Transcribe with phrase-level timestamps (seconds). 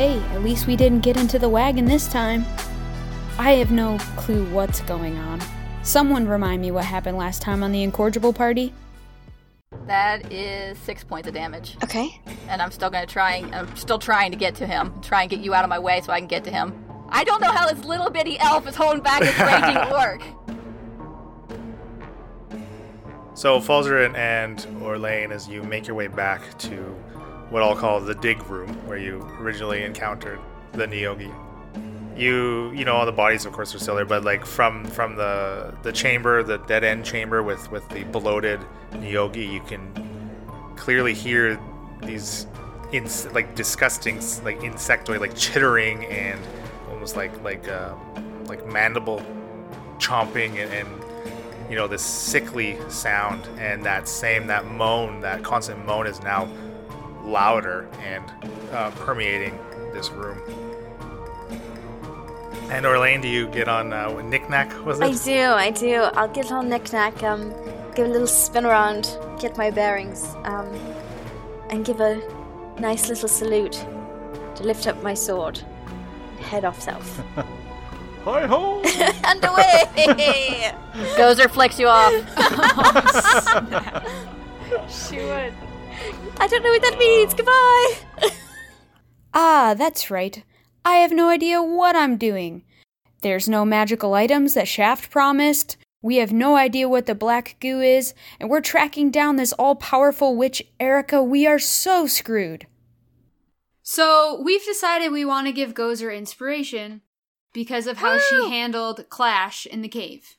[0.00, 2.46] Hey, at least we didn't get into the wagon this time.
[3.38, 5.42] I have no clue what's going on.
[5.82, 8.72] Someone remind me what happened last time on the incorrigible party.
[9.86, 11.76] That is six points of damage.
[11.84, 12.18] Okay.
[12.48, 14.98] And I'm still gonna try I'm still trying to get to him.
[15.02, 16.82] Try and get you out of my way so I can get to him.
[17.10, 20.22] I don't know how this little bitty elf is holding back this raging orc.
[23.34, 26.96] So Falzarin and Orlane, as you make your way back to
[27.50, 30.38] what I'll call the dig room, where you originally encountered
[30.72, 31.32] the Neogi.
[32.16, 35.16] You you know all the bodies of course are still there, but like from from
[35.16, 38.60] the the chamber, the dead end chamber with with the bloated
[38.92, 39.92] Neogi, you can
[40.76, 41.60] clearly hear
[42.02, 42.46] these
[42.92, 46.40] ins- like disgusting like insectoid like chittering and
[46.90, 47.94] almost like like uh,
[48.46, 49.22] like mandible
[49.98, 50.88] chomping and, and
[51.70, 56.48] you know this sickly sound and that same that moan that constant moan is now
[57.30, 58.24] louder and
[58.72, 59.58] uh, permeating
[59.92, 60.40] this room
[62.70, 64.84] and Orlane, do you get on uh, knickknack?
[64.86, 65.04] Was it?
[65.04, 65.94] I do, I do.
[66.14, 67.52] I'll get on knickknack, um,
[67.96, 70.68] give a little spin around, get my bearings, um,
[71.68, 72.22] and give a
[72.78, 73.84] nice little salute
[74.54, 75.60] to lift up my sword,
[76.38, 77.20] head off south,
[78.24, 78.82] Hi ho!
[79.24, 79.82] and away.
[81.16, 82.12] Gozer flicks you off.
[84.88, 85.54] She would.
[86.38, 87.34] I don't know what that means.
[87.34, 88.30] Goodbye.
[89.32, 90.42] Ah, that's right.
[90.84, 92.64] I have no idea what I'm doing.
[93.22, 95.76] There's no magical items that Shaft promised.
[96.02, 99.76] We have no idea what the black goo is, and we're tracking down this all
[99.76, 101.22] powerful witch, Erica.
[101.22, 102.66] We are so screwed.
[103.82, 107.02] So we've decided we want to give Gozer inspiration
[107.52, 108.20] because of how Woo!
[108.20, 110.36] she handled Clash in the cave.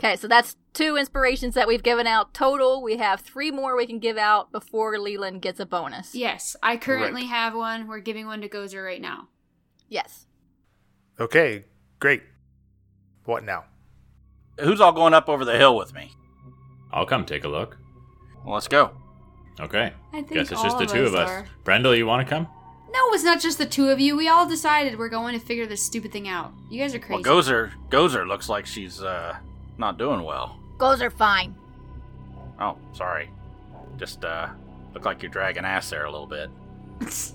[0.00, 2.82] Okay, so that's two inspirations that we've given out total.
[2.82, 6.14] We have three more we can give out before Leland gets a bonus.
[6.14, 7.86] Yes, I currently have one.
[7.88, 9.28] We're giving one to Gozer right now.
[9.88, 10.26] Yes.
[11.20, 11.64] Okay,
[12.00, 12.22] great.
[13.24, 13.64] What now?
[14.60, 16.12] Who's all going up over the hill with me?
[16.92, 17.76] I'll come take a look.
[18.44, 18.92] Well, let's go.
[19.60, 19.92] Okay.
[20.12, 21.28] I think Guess it's just the of two us of us.
[21.30, 21.46] are.
[21.64, 22.48] Brendel, you want to come?
[22.90, 24.16] No, it's not just the two of you.
[24.16, 26.52] We all decided we're going to figure this stupid thing out.
[26.70, 27.22] You guys are crazy.
[27.26, 29.36] Well, Gozer, Gozer looks like she's uh
[29.78, 30.58] not doing well.
[30.82, 31.54] Gozer fine.
[32.60, 33.30] Oh, sorry.
[33.98, 34.48] Just uh
[34.94, 36.50] look like you're dragging ass there a little bit.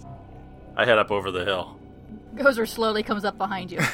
[0.75, 1.79] I head up over the hill.
[2.35, 3.79] Gozer slowly comes up behind you.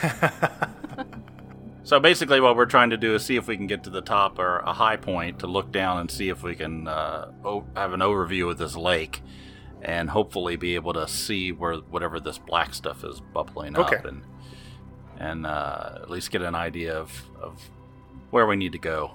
[1.86, 4.00] So basically, what we're trying to do is see if we can get to the
[4.00, 7.66] top or a high point to look down and see if we can uh, o-
[7.75, 9.22] have an overview of this lake,
[9.81, 13.97] and hopefully be able to see where whatever this black stuff is bubbling Okay.
[13.97, 14.24] up, and
[15.19, 17.12] and uh, at least get an idea of
[17.42, 17.62] of
[18.30, 19.12] where we need to go.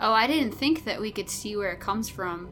[0.00, 2.48] Oh, I didn't think that we could see where it comes from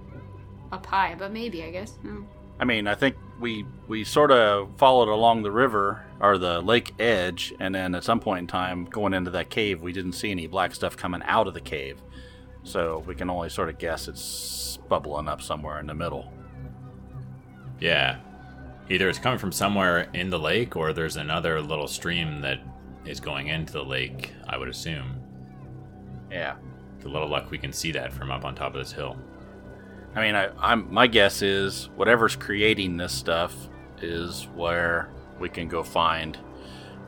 [0.70, 1.92] up high, but maybe, I guess.
[1.96, 2.22] Hmm.
[2.60, 6.92] I mean, I think we we sort of followed along the river or the lake
[7.00, 10.30] edge, and then at some point in time, going into that cave, we didn't see
[10.30, 12.00] any black stuff coming out of the cave.
[12.62, 16.32] So we can only sort of guess it's bubbling up somewhere in the middle.
[17.80, 18.18] Yeah.
[18.88, 22.60] Either it's coming from somewhere in the lake or there's another little stream that
[23.04, 25.20] is going into the lake, I would assume.
[26.30, 26.56] Yeah.
[27.02, 29.16] With a little luck, we can see that from up on top of this hill.
[30.14, 33.54] I mean, I, I'm my guess is whatever's creating this stuff
[34.00, 36.38] is where we can go find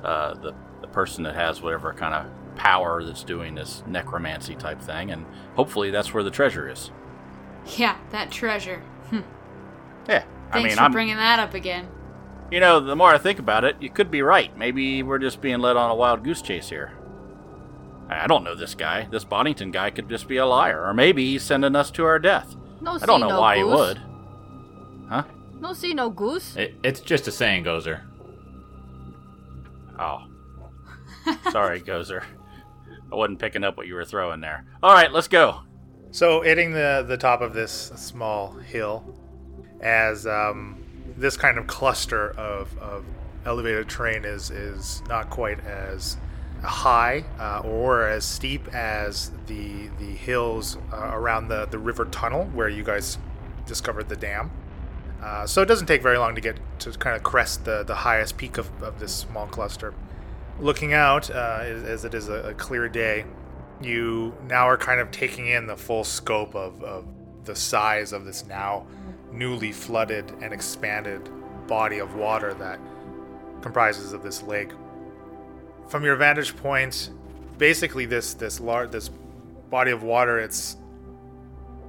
[0.03, 4.81] uh, the the person that has whatever kind of power that's doing this necromancy type
[4.81, 6.91] thing, and hopefully that's where the treasure is.
[7.77, 8.81] Yeah, that treasure.
[9.11, 9.21] Hmm.
[10.09, 10.25] Yeah.
[10.51, 11.89] I Thanks mean, for I'm bringing that up again.
[12.51, 14.57] You know, the more I think about it, you could be right.
[14.57, 16.93] Maybe we're just being led on a wild goose chase here.
[18.09, 19.09] I I don't know this guy.
[19.11, 22.19] This Boddington guy could just be a liar, or maybe he's sending us to our
[22.19, 22.57] death.
[22.81, 23.67] No I don't know no why goose.
[23.69, 24.01] he would.
[25.09, 25.25] Huh?
[25.61, 26.57] No see, no goose.
[26.57, 28.03] It, it's just a saying, Gozer.
[29.99, 30.27] Oh.
[31.51, 32.23] Sorry, Gozer.
[33.11, 34.67] I wasn't picking up what you were throwing there.
[34.83, 35.61] All right, let's go.
[36.11, 39.05] So, hitting the the top of this small hill,
[39.81, 40.83] as um,
[41.17, 43.05] this kind of cluster of, of
[43.47, 46.17] elevated terrain is is not quite as
[46.65, 52.45] high uh, or as steep as the the hills uh, around the the river tunnel
[52.47, 53.19] where you guys
[53.67, 54.51] discovered the dam.
[55.23, 57.95] Uh, so it doesn't take very long to get to kind of crest the, the
[57.95, 59.95] highest peak of, of this small cluster.
[60.61, 63.25] Looking out, uh, as, as it is a, a clear day,
[63.81, 67.07] you now are kind of taking in the full scope of, of
[67.45, 68.87] the size of this now
[69.33, 71.29] newly flooded and expanded
[71.67, 72.79] body of water that
[73.63, 74.71] comprises of this lake.
[75.89, 77.11] From your vantage point,
[77.59, 79.11] basically this this large this
[79.71, 80.77] body of water, it's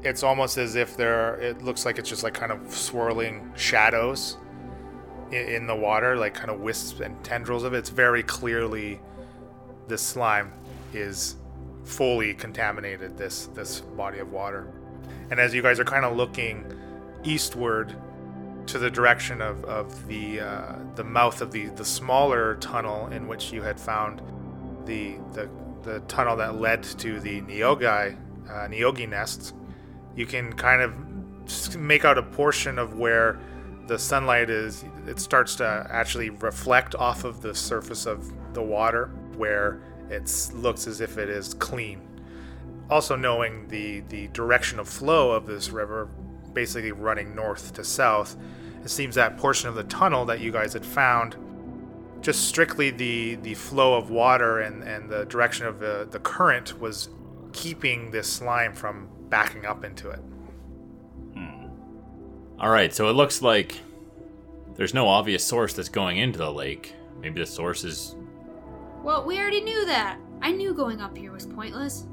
[0.03, 4.37] it's almost as if there it looks like it's just like kind of swirling shadows
[5.31, 7.77] i- in the water, like kind of wisps and tendrils of it.
[7.77, 8.99] It's very clearly
[9.87, 10.51] this slime
[10.93, 11.35] is
[11.83, 14.67] fully contaminated this this body of water.
[15.31, 16.65] And as you guys are kind of looking
[17.23, 17.95] eastward
[18.67, 23.27] to the direction of, of the uh, the mouth of the, the smaller tunnel in
[23.27, 24.21] which you had found
[24.85, 25.49] the the,
[25.83, 28.17] the tunnel that led to the Nyogai
[28.49, 29.53] uh, Neogi nests,
[30.15, 33.39] you can kind of make out a portion of where
[33.87, 34.83] the sunlight is.
[35.07, 40.87] It starts to actually reflect off of the surface of the water where it looks
[40.87, 42.01] as if it is clean.
[42.89, 46.07] Also knowing the the direction of flow of this river
[46.55, 48.35] basically running north to south
[48.83, 51.35] it seems that portion of the tunnel that you guys had found
[52.21, 56.79] just strictly the the flow of water and and the direction of the the current
[56.79, 57.09] was
[57.53, 60.19] keeping this slime from backing up into it
[61.33, 61.67] hmm.
[62.57, 63.81] All right, so it looks like
[64.75, 66.93] there's no obvious source that's going into the lake.
[67.21, 68.15] Maybe the source is.
[69.03, 70.19] Well, we already knew that.
[70.41, 72.07] I knew going up here was pointless.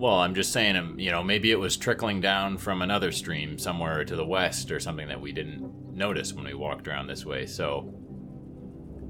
[0.00, 3.58] Well, I'm just saying, um, you know, maybe it was trickling down from another stream
[3.58, 7.26] somewhere to the west or something that we didn't notice when we walked around this
[7.26, 7.44] way.
[7.44, 7.92] So,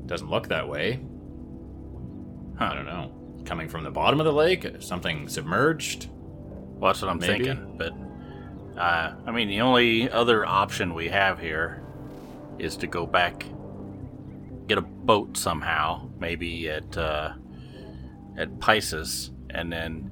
[0.07, 1.01] doesn't look that way.
[2.59, 3.13] I don't know.
[3.45, 6.09] Coming from the bottom of the lake, something submerged.
[6.11, 7.45] Well, that's what I'm Maybe.
[7.45, 7.77] thinking.
[7.79, 7.93] But
[8.77, 11.85] uh, I mean, the only other option we have here
[12.59, 13.45] is to go back,
[14.67, 17.35] get a boat somehow, maybe at uh,
[18.37, 20.11] at Pisces, and then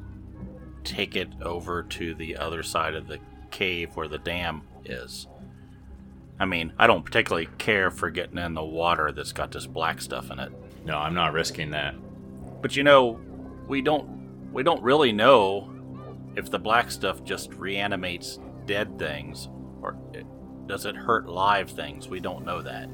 [0.88, 3.18] take it over to the other side of the
[3.50, 5.28] cave where the dam is.
[6.40, 10.00] I mean, I don't particularly care for getting in the water that's got this black
[10.00, 10.52] stuff in it.
[10.84, 11.94] No, I'm not risking that.
[12.62, 13.20] But you know,
[13.66, 15.70] we don't we don't really know
[16.36, 19.48] if the black stuff just reanimates dead things
[19.82, 20.26] or it,
[20.66, 22.08] does it hurt live things.
[22.08, 22.88] We don't know that.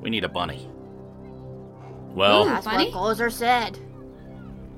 [0.00, 0.70] We need a bunny.
[2.14, 2.48] Well, Ooh.
[2.48, 2.90] That's Bunny?
[2.90, 3.78] what Gozer said.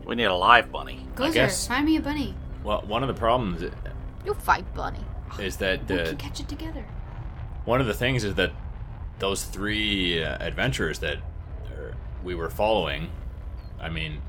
[0.07, 1.07] We need a live bunny.
[1.15, 2.35] Gozer, find me a bunny.
[2.67, 3.63] Well, one of the problems
[4.25, 5.05] You'll fight Bunny.
[5.39, 6.85] is that We the can catch it together.
[7.65, 8.51] one of the things is that
[9.21, 11.19] those three uh, adventurers that
[11.67, 13.09] uh, we were following
[13.81, 14.21] i mean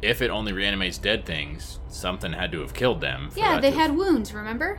[0.00, 3.62] if it only reanimates dead things something had to have killed them for Yeah, that
[3.62, 4.78] they to- had wounds, remember?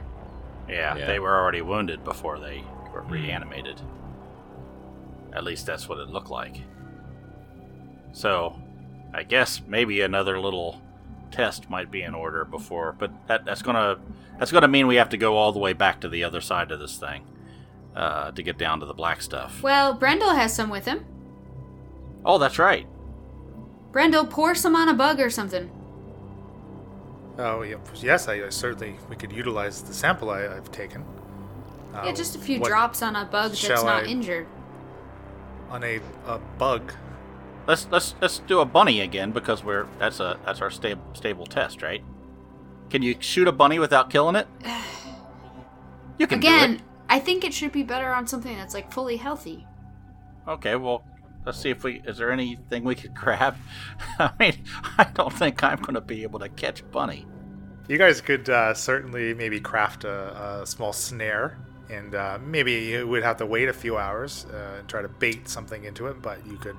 [0.70, 1.06] Yeah, Yeah.
[1.08, 2.64] they were already wounded before they
[2.94, 3.82] were reanimated.
[5.34, 6.62] At least that's what it looked like.
[8.14, 8.60] So,
[9.14, 10.80] I guess maybe another little
[11.32, 13.98] test might be in order before, but that, that's gonna
[14.40, 16.72] that's gonna mean we have to go all the way back to the other side
[16.72, 17.24] of this thing
[17.96, 19.62] uh, to get down to the black stuff.
[19.64, 21.06] Well, Brendel has some with him.
[22.26, 22.88] Oh, that's right.
[23.92, 25.70] Brendel, pour some on a bug or something.
[27.38, 27.62] oh
[28.02, 31.04] yes I, I certainly we could utilize the sample I, i've taken
[31.94, 34.48] yeah, Um, just a few drops on a bug that's not I- injured.
[35.70, 36.94] on a, a bug
[37.68, 41.46] Let's let's let's do a bunny again because we're that's a that's our sta- stable
[41.46, 42.04] test, right?
[42.90, 44.48] Can you shoot a bunny without killing it?
[46.18, 46.50] You can do it.
[46.50, 49.68] Again, I think it should be better on something that's like fully healthy.
[50.48, 51.04] Okay, well,
[51.46, 52.02] let's see if we.
[52.06, 53.58] Is there anything we could grab?
[54.18, 54.64] I mean,
[54.98, 57.26] I don't think I'm going to be able to catch bunny.
[57.90, 61.58] You guys could uh, certainly maybe craft a, a small snare,
[61.90, 65.10] and uh, maybe you would have to wait a few hours uh, and try to
[65.10, 66.22] bait something into it.
[66.22, 66.78] But you could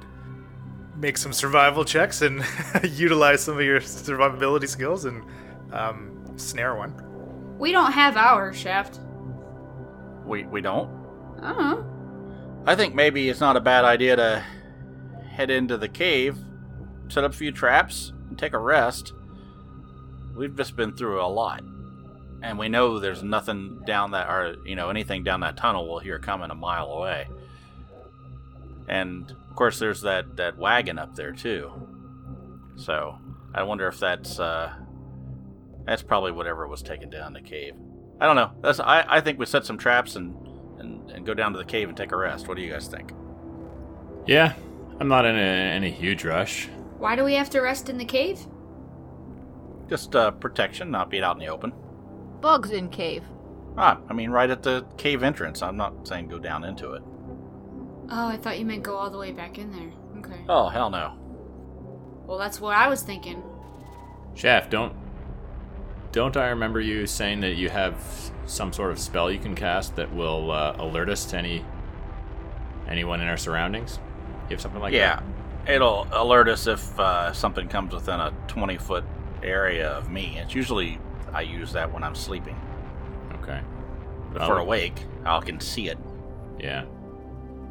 [0.96, 2.44] make some survival checks and
[2.84, 5.24] utilize some of your survivability skills and
[5.72, 6.94] um, snare one.
[7.58, 9.00] We don't have ours, Shaft.
[10.24, 10.90] We we don't.
[11.40, 12.64] I don't.
[12.66, 14.44] I think maybe it's not a bad idea to
[15.30, 16.36] head into the cave,
[17.08, 19.12] set up a few traps, and take a rest.
[20.36, 21.62] We've just been through a lot,
[22.42, 26.00] and we know there's nothing down that, or you know, anything down that tunnel we'll
[26.00, 27.28] hear coming a mile away.
[28.88, 31.72] And of course, there's that that wagon up there too.
[32.76, 33.16] So
[33.54, 34.70] I wonder if that's uh,
[35.86, 37.72] that's probably whatever was taken down the cave.
[38.20, 38.52] I don't know.
[38.60, 40.36] That's I, I think we set some traps and,
[40.78, 42.48] and and go down to the cave and take a rest.
[42.48, 43.12] What do you guys think?
[44.26, 44.54] yeah
[45.00, 48.04] i'm not in a, any huge rush Why do we have to rest in the
[48.04, 48.40] cave?
[49.88, 51.72] Just uh, protection, not being out in the open.
[52.40, 53.22] Bugs in cave.
[53.78, 55.62] Ah, I mean, right at the cave entrance.
[55.62, 57.02] I'm not saying go down into it.
[58.10, 59.90] Oh, I thought you meant go all the way back in there.
[60.18, 60.44] Okay.
[60.48, 61.14] Oh hell no.
[62.26, 63.42] Well, that's what I was thinking.
[64.34, 64.92] Chef, don't
[66.12, 67.94] don't i remember you saying that you have
[68.46, 71.62] some sort of spell you can cast that will uh, alert us to any
[72.88, 73.98] anyone in our surroundings
[74.48, 75.22] you have something like that?
[75.66, 79.04] yeah, it'll alert us if uh, something comes within a 20 foot
[79.42, 80.38] area of me.
[80.38, 80.98] It's usually
[81.34, 82.56] I use that when I'm sleeping.
[83.42, 83.60] okay
[84.32, 84.46] But Oh.
[84.46, 85.98] for awake, I can see it.
[86.58, 86.84] yeah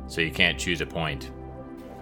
[0.07, 1.31] So you can't choose a point.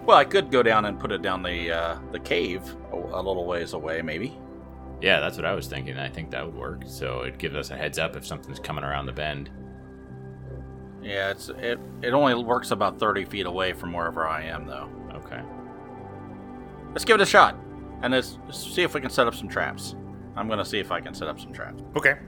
[0.04, 3.22] Well, I could go down and put it down the uh, the cave a, a
[3.22, 4.38] little ways away, maybe.
[5.00, 5.98] Yeah, that's what I was thinking.
[5.98, 6.82] I think that would work.
[6.86, 9.50] So it gives us a heads up if something's coming around the bend.
[11.02, 11.78] Yeah, it's it.
[12.02, 14.88] It only works about thirty feet away from wherever I am, though.
[15.14, 15.40] Okay.
[16.92, 17.56] Let's give it a shot,
[18.02, 19.96] and let's, let's see if we can set up some traps.
[20.36, 21.82] I'm gonna see if I can set up some traps.
[21.96, 22.18] Okay.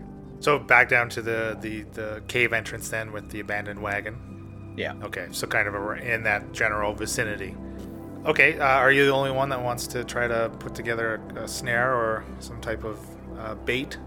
[0.40, 4.36] So back down to the, the, the cave entrance then with the abandoned wagon.
[4.76, 4.95] Yeah.
[5.02, 7.56] Okay, so kind of a, in that general vicinity.
[8.26, 11.45] Okay, uh, are you the only one that wants to try to put together a,
[11.45, 12.99] a snare or some type of
[13.38, 13.99] uh, bait?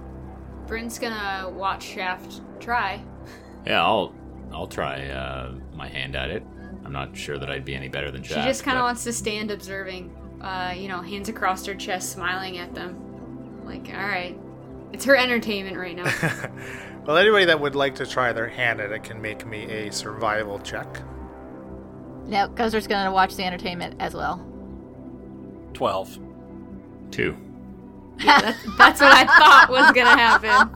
[0.67, 3.03] Bryn's gonna watch Shaft try.
[3.65, 4.13] Yeah, I'll
[4.51, 6.43] I'll try uh, my hand at it.
[6.85, 8.41] I'm not sure that I'd be any better than Shaft.
[8.41, 11.75] She just kind of but- wants to stand observing, uh, you know, hands across her
[11.75, 13.63] chest, smiling at them.
[13.65, 14.37] Like, all right,
[14.91, 16.11] it's her entertainment right now.
[17.09, 19.91] well, anybody that would like to try their hand at it can make me a
[19.91, 21.01] survival check.
[22.27, 24.45] Now, Guzzler's gonna watch the entertainment as well.
[25.73, 26.19] Twelve.
[27.09, 27.35] two.
[28.23, 30.69] That's what I thought was gonna happen.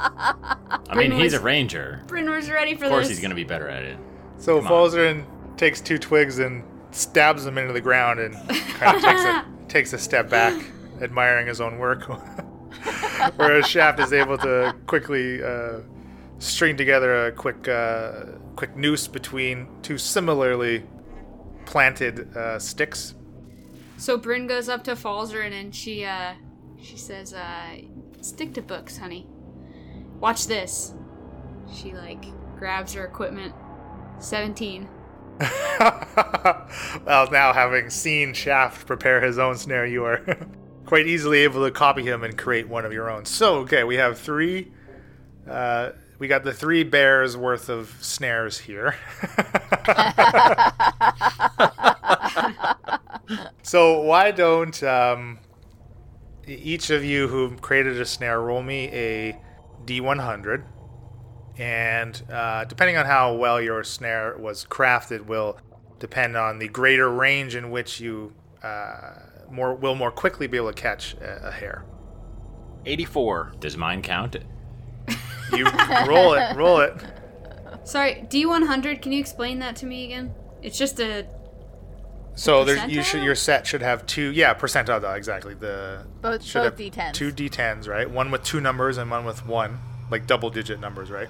[0.90, 2.02] I mean, Bryn he's was- a ranger.
[2.08, 2.88] Bryn was ready for this.
[2.88, 3.18] Of course, this.
[3.18, 4.00] he's gonna be better at it.
[4.40, 9.22] So Come takes two twigs and stabs them into the ground and kind of takes
[9.22, 10.60] a, takes a step back,
[11.00, 12.10] admiring his own work.
[13.36, 15.82] Whereas Shaft is able to quickly uh,
[16.44, 20.84] string together a quick uh, quick noose between two similarly
[21.66, 23.16] planted uh, sticks.
[23.98, 26.34] So Bryn goes up to Falzarin and she uh
[26.82, 27.78] she says, uh,
[28.20, 29.26] stick to books, honey.
[30.20, 30.94] Watch this.
[31.74, 32.26] She like
[32.58, 33.56] grabs her equipment.
[34.20, 34.90] Seventeen.
[35.40, 40.48] well, now having seen Shaft prepare his own snare, you are
[40.86, 43.26] quite easily able to copy him and create one of your own.
[43.26, 44.72] So, okay, we have three.
[45.50, 45.92] Uh,
[46.24, 48.96] we got the three bears worth of snares here.
[53.62, 55.38] so why don't um,
[56.48, 59.38] each of you who created a snare roll me a
[59.84, 60.64] d100
[61.58, 65.60] and uh, depending on how well your snare was crafted will
[66.00, 68.32] depend on the greater range in which you
[68.64, 69.16] uh,
[69.52, 71.84] more will more quickly be able to catch a, a hare.
[72.86, 73.56] Eighty-four.
[73.60, 74.38] Does mine count?
[75.56, 75.66] You
[76.08, 76.94] roll it, roll it.
[77.84, 80.34] Sorry, D100, can you explain that to me again?
[80.62, 81.28] It's just a.
[82.36, 84.32] So there, you should your set should have two.
[84.32, 85.54] Yeah, percentile die, exactly.
[85.54, 87.14] The Both- should both have D10s.
[87.14, 88.10] Two d10s, right?
[88.10, 89.78] One with two numbers and one with one,
[90.10, 91.28] like double digit numbers, right?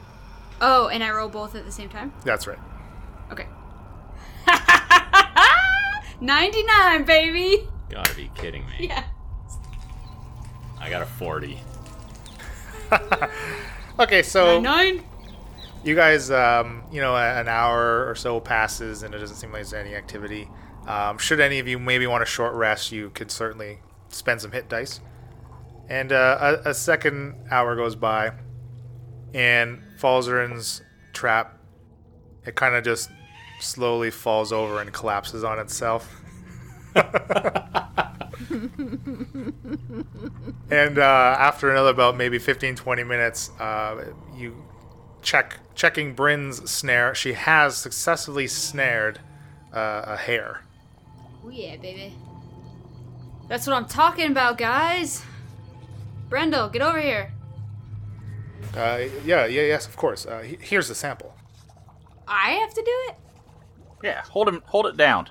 [0.61, 2.13] Oh, and I roll both at the same time?
[2.23, 2.59] That's right.
[3.31, 3.47] Okay.
[6.21, 7.67] 99, baby!
[7.89, 8.73] Gotta be kidding me.
[8.87, 9.03] Yeah.
[10.79, 11.59] I got a 40.
[13.99, 15.03] Okay, so Nine?
[15.83, 19.59] you guys, um, you know, an hour or so passes and it doesn't seem like
[19.59, 20.49] there's any activity.
[20.87, 24.51] Um, should any of you maybe want a short rest, you could certainly spend some
[24.51, 24.99] hit dice.
[25.87, 28.31] And uh, a, a second hour goes by,
[29.33, 30.81] and Falzarin's
[31.13, 31.57] trap,
[32.45, 33.09] it kind of just
[33.59, 36.21] slowly falls over and collapses on itself.
[40.71, 44.55] and uh, after another about maybe 15 20 minutes uh, you
[45.21, 49.19] check checking bryn's snare she has successfully snared
[49.73, 50.61] uh, a hare
[51.45, 52.13] Oh, yeah, baby.
[53.49, 55.21] That's what I'm talking about, guys.
[56.29, 57.33] Brendel, get over here.
[58.77, 61.35] uh, yeah yeah yes of course uh, here's the sample
[62.25, 63.15] I have to do it?
[64.03, 64.63] Yeah, hold him.
[64.67, 65.29] Hold it down.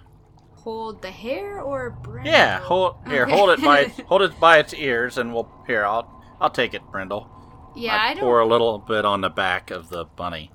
[0.64, 2.32] Hold the hair or Brendel?
[2.32, 3.24] Yeah, hold here.
[3.24, 3.32] Okay.
[3.32, 5.84] Hold it by hold it by its ears, and we'll here.
[5.84, 6.08] I'll
[6.40, 7.28] I'll take it, Brindle.
[7.74, 8.20] Yeah, I, don't.
[8.22, 10.50] pour a little bit on the back of the bunny,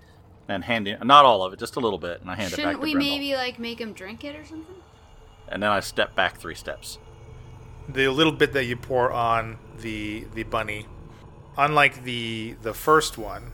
[0.48, 1.04] and hand it.
[1.04, 2.94] Not all of it, just a little bit, and I hand it back Shouldn't we
[2.94, 3.10] Brindle.
[3.18, 4.76] maybe like make him drink it or something?
[5.50, 7.00] And then I step back three steps.
[7.90, 10.86] the little bit that you pour on the the bunny
[11.58, 13.52] unlike the the first one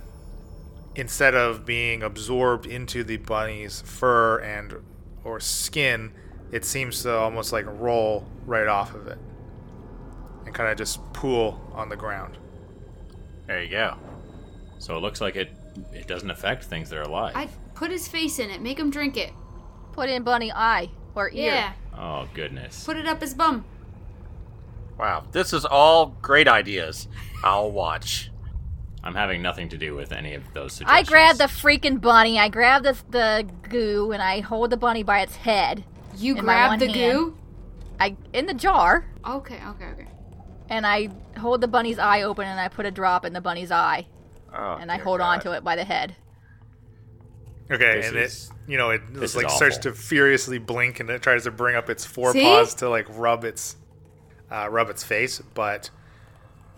[0.96, 4.74] instead of being absorbed into the bunny's fur and
[5.24, 6.12] or skin
[6.54, 9.18] it seems to almost like roll right off of it
[10.46, 12.38] and kind of just pool on the ground
[13.48, 13.98] There you go.
[14.80, 15.50] So it looks like it
[15.92, 17.34] it doesn't affect things that are alive.
[17.36, 18.62] I put his face in it.
[18.62, 19.32] Make him drink it.
[19.92, 21.54] Put in bunny eye or ear.
[21.54, 21.74] Yeah.
[21.98, 22.84] Oh goodness.
[22.84, 23.66] Put it up his bum.
[24.98, 27.08] Wow, this is all great ideas.
[27.44, 28.30] I'll watch.
[29.04, 31.10] I'm having nothing to do with any of those suggestions.
[31.10, 32.40] I grab the freaking bunny.
[32.40, 35.84] I grab the the goo and I hold the bunny by its head.
[36.18, 37.14] You In grab the hand.
[37.14, 37.38] goo?
[38.00, 40.08] I in the jar Okay, okay, okay.
[40.70, 43.72] and I hold the bunny's eye open and I put a drop in the bunny's
[43.72, 44.08] eye
[44.54, 46.16] Oh, and I dear hold on to it by the head.
[47.72, 51.00] Okay, This and is- it, you know, it this just like starts to furiously blink,
[51.00, 52.78] and it tries to bring up its forepaws See?
[52.80, 53.78] to like rub its,
[54.52, 55.90] uh, rub its face, but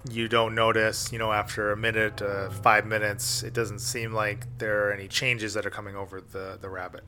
[0.09, 1.11] you don't notice.
[1.11, 5.07] You know, after a minute, uh, five minutes, it doesn't seem like there are any
[5.07, 7.03] changes that are coming over the the rabbit,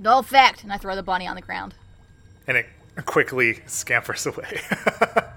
[0.00, 0.64] No effect.
[0.64, 1.74] And I throw the bunny on the ground.
[2.46, 2.66] and it
[3.04, 4.60] quickly scampers away.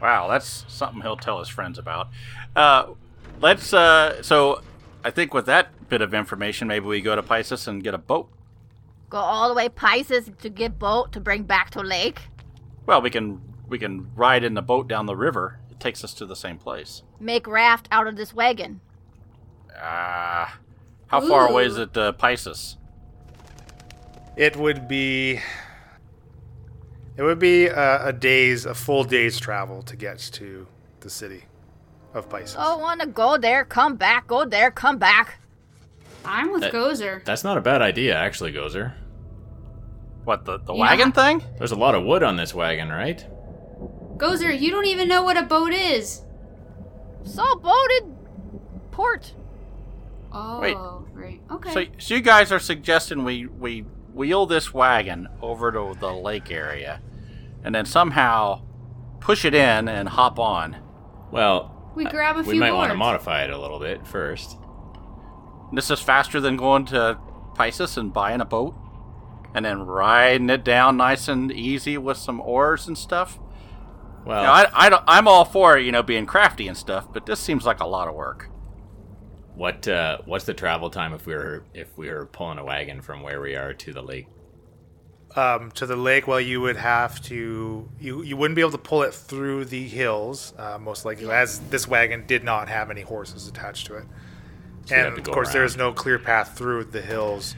[0.00, 2.08] Wow, that's something he'll tell his friends about.
[2.56, 2.86] Uh,
[3.42, 3.74] let's.
[3.74, 4.62] Uh, so,
[5.04, 7.98] I think with that bit of information, maybe we go to Pisces and get a
[7.98, 8.30] boat.
[9.10, 12.22] Go all the way Pisces to get boat to bring back to lake.
[12.86, 15.58] Well, we can we can ride in the boat down the river.
[15.70, 17.02] It takes us to the same place.
[17.20, 18.80] Make raft out of this wagon.
[19.76, 20.58] Ah,
[21.08, 22.78] how far away is it to Pisces?
[24.40, 25.40] It would be.
[27.16, 30.66] It would be a, a day's, a full day's travel to get to
[31.00, 31.44] the city
[32.14, 32.56] of Pisces.
[32.58, 35.38] Oh, wanna go there, come back, go there, come back.
[36.24, 37.22] I'm with That- Gozer.
[37.24, 38.94] That's not a bad idea, actually, Gozer.
[40.24, 40.80] What the the Yeah.
[40.80, 41.42] wagon thing?
[41.58, 43.24] There's a lot of wood on this wagon, right?
[44.16, 46.22] Gozer, you don't even know what a boat is.
[47.24, 48.16] So boated
[48.92, 49.34] port.
[50.32, 50.76] Oh, Wait.
[51.12, 51.40] right.
[51.50, 51.72] Okay.
[51.72, 56.50] So, so you guys are suggesting we we wheel this wagon over to the lake
[56.50, 57.00] area,
[57.64, 58.62] and then somehow
[59.20, 60.76] push it in and hop on.
[61.30, 62.78] Well, we grab a we few might boards.
[62.78, 64.56] want to modify it a little bit first.
[65.72, 67.18] This is faster than going to
[67.54, 68.74] Pisces and buying a boat,
[69.54, 73.38] and then riding it down nice and easy with some oars and stuff.
[74.24, 77.40] Well, Now, I, I, I'm all for you know being crafty and stuff, but this
[77.40, 78.48] seems like a lot of work.
[79.60, 83.02] What uh, what's the travel time if we were if we were pulling a wagon
[83.02, 84.26] from where we are to the lake?
[85.36, 88.78] um, to the lake, well, you would have to you you wouldn't be able to
[88.78, 93.02] pull it through the hills, uh, most likely, as this wagon did not have any
[93.02, 94.04] horses attached to it.
[94.86, 97.54] So and to of course, there is no clear path through the hills,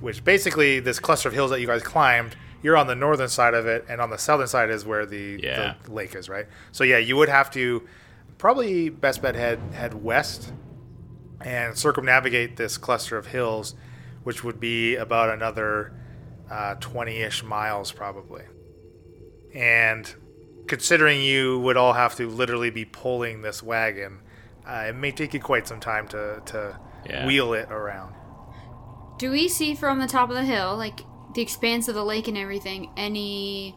[0.00, 2.36] which basically this cluster of hills that you guys climbed.
[2.62, 5.40] You're on the northern side of it, and on the southern side is where the,
[5.42, 5.74] Yeah.
[5.82, 6.46] the lake is, right?
[6.72, 7.88] So yeah, you would have to
[8.36, 10.52] probably best bet head head west
[11.44, 13.74] and circumnavigate this cluster of hills,
[14.22, 15.92] which would be about another
[16.50, 18.42] uh, 20-ish miles probably.
[19.54, 20.12] And
[20.66, 24.20] considering you would all have to literally be pulling this wagon,
[24.66, 26.78] uh, it may take you quite some time to, to
[27.08, 27.26] Yeah.
[27.26, 28.14] wheel it around.
[29.18, 31.00] Do we see from the top of the hill, like
[31.34, 33.76] the expanse of the lake and everything, any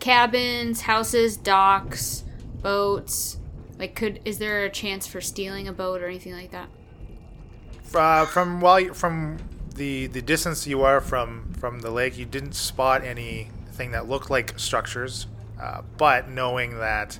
[0.00, 2.24] cabins, houses, docks,
[2.62, 3.38] boats?
[3.78, 6.68] Like, could is there a chance for stealing a boat or anything like that?
[7.94, 9.38] Uh, from while you, from
[9.74, 14.30] the the distance you are from from the lake, you didn't spot anything that looked
[14.30, 15.26] like structures.
[15.60, 17.18] Uh, but knowing that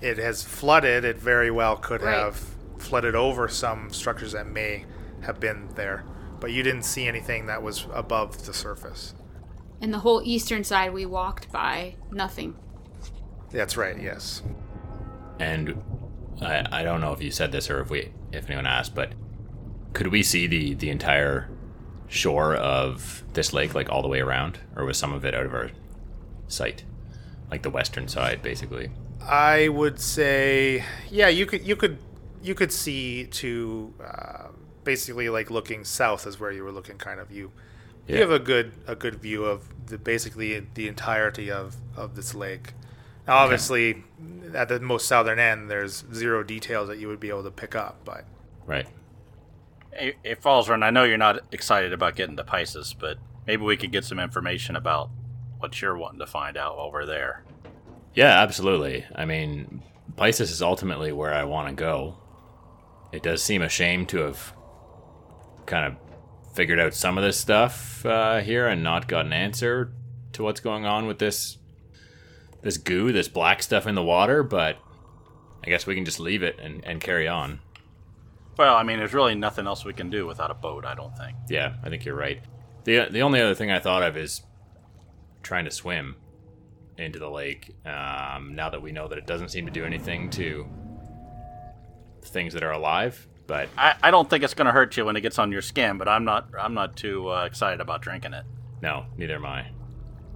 [0.00, 2.16] it has flooded, it very well could Right.
[2.16, 2.42] have
[2.78, 4.84] flooded over some structures that may
[5.22, 6.04] have been there.
[6.40, 9.14] But you didn't see anything that was above the surface.
[9.82, 12.56] And the whole eastern side we walked by, nothing.
[13.50, 14.00] That's right.
[14.00, 14.42] Yes.
[15.38, 15.82] And
[16.40, 19.12] I, I don't know if you said this or if we if anyone asked, but
[19.92, 21.48] could we see the the entire
[22.08, 25.46] shore of this lake like all the way around, or was some of it out
[25.46, 25.70] of our
[26.48, 26.84] sight,
[27.50, 28.90] like the western side, basically?
[29.22, 31.98] I would say, yeah, you could you could
[32.42, 34.48] you could see to uh,
[34.84, 36.98] basically like looking south is where you were looking.
[36.98, 37.52] Kind of you
[38.08, 42.34] you have a good a good view of the basically the entirety of of this
[42.34, 42.72] lake.
[43.26, 44.02] Now, obviously,
[44.54, 47.76] at the most southern end, there's zero details that you would be able to pick
[47.76, 48.24] up, but
[48.66, 48.86] Right.
[49.92, 53.76] Hey, hey Falzarin, I know you're not excited about getting to Pisces, but maybe we
[53.76, 55.10] could get some information about
[55.58, 57.44] what you're wanting to find out while we're there.
[58.14, 59.04] Yeah, absolutely.
[59.14, 59.82] I mean,
[60.16, 62.16] Pisces is ultimately where I want to go.
[63.12, 64.54] It does seem a shame to have
[65.66, 69.92] kind of figured out some of this stuff uh, here and not got an answer
[70.32, 71.58] to what's going on with this
[72.62, 74.42] this goo, this black stuff in the water.
[74.42, 74.78] But
[75.64, 77.60] I guess we can just leave it and, and carry on.
[78.60, 81.16] Well, I mean, there's really nothing else we can do without a boat, I don't
[81.16, 81.34] think.
[81.48, 82.42] Yeah, I think you're right.
[82.84, 84.42] the The only other thing I thought of is
[85.42, 86.16] trying to swim
[86.98, 87.74] into the lake.
[87.86, 90.68] Um, now that we know that it doesn't seem to do anything to
[92.20, 95.16] things that are alive, but I, I don't think it's going to hurt you when
[95.16, 98.34] it gets on your skin, but I'm not I'm not too uh, excited about drinking
[98.34, 98.44] it.
[98.82, 99.68] no, neither am I.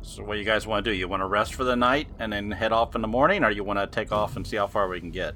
[0.01, 0.97] So, what you guys want to do?
[0.97, 3.51] You want to rest for the night and then head off in the morning, or
[3.51, 5.35] you want to take off and see how far we can get?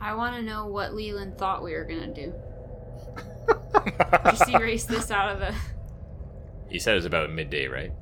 [0.00, 2.32] I want to know what Leland thought we were gonna do.
[4.26, 5.54] Just erase this out of the.
[6.68, 7.92] He said it was about midday, right?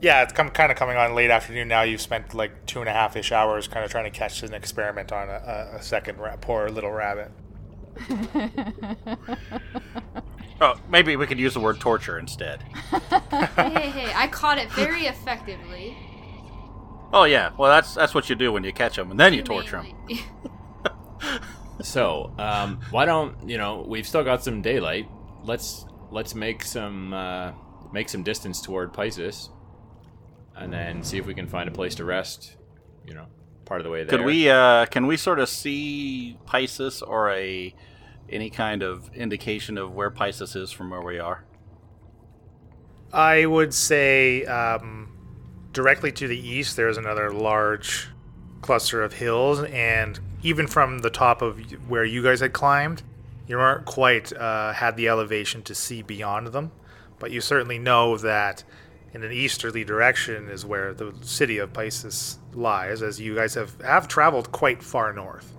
[0.00, 1.82] yeah, it's come kind of coming on late afternoon now.
[1.82, 4.54] You've spent like two and a half ish hours kind of trying to catch an
[4.54, 5.32] experiment on a,
[5.72, 7.30] a, a second ra- poor little rabbit.
[10.60, 12.64] Oh, maybe we could use the word torture instead.
[12.90, 14.12] hey, hey, hey!
[14.12, 15.96] I caught it very effectively.
[17.12, 19.42] Oh yeah, well that's that's what you do when you catch them, and then you
[19.42, 20.18] torture them.
[21.28, 21.84] Humanely.
[21.84, 23.84] So, um, why don't you know?
[23.86, 25.08] We've still got some daylight.
[25.44, 27.52] Let's let's make some uh,
[27.92, 29.50] make some distance toward Pisces,
[30.56, 32.56] and then see if we can find a place to rest.
[33.06, 33.26] You know,
[33.64, 34.18] part of the way there.
[34.18, 34.50] Could we?
[34.50, 37.74] Uh, can we sort of see Pisces or a
[38.28, 41.44] any kind of indication of where Pisces is from where we are?
[43.12, 45.16] I would say um,
[45.72, 48.08] directly to the east, there's another large
[48.60, 53.02] cluster of hills, and even from the top of where you guys had climbed,
[53.46, 56.72] you aren't quite uh, had the elevation to see beyond them.
[57.18, 58.62] But you certainly know that
[59.12, 63.80] in an easterly direction is where the city of Pisces lies, as you guys have,
[63.80, 65.52] have traveled quite far north.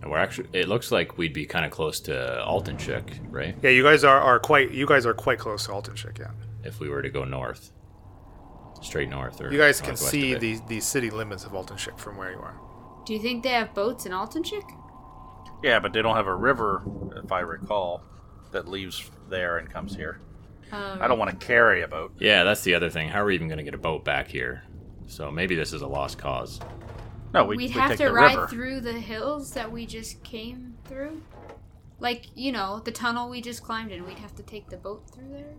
[0.00, 0.48] And We're actually.
[0.52, 3.56] It looks like we'd be kind of close to Altenshik, right?
[3.62, 6.30] Yeah, you guys are, are quite you guys are quite close to Altenshik, yeah.
[6.62, 7.72] If we were to go north,
[8.82, 12.30] straight north, or You guys can see the, the city limits of Altenshik from where
[12.30, 12.58] you are.
[13.06, 14.68] Do you think they have boats in Altenshik?
[15.62, 16.82] Yeah, but they don't have a river,
[17.24, 18.02] if I recall,
[18.52, 20.20] that leaves there and comes here.
[20.72, 22.12] Um, I don't want to carry a boat.
[22.18, 23.08] Yeah, that's the other thing.
[23.08, 24.64] How are we even going to get a boat back here?
[25.06, 26.60] So maybe this is a lost cause.
[27.32, 28.48] No, we, We'd we have take to the ride river.
[28.48, 31.22] through the hills that we just came through.
[32.00, 34.04] Like, you know, the tunnel we just climbed in.
[34.04, 35.54] We'd have to take the boat through there.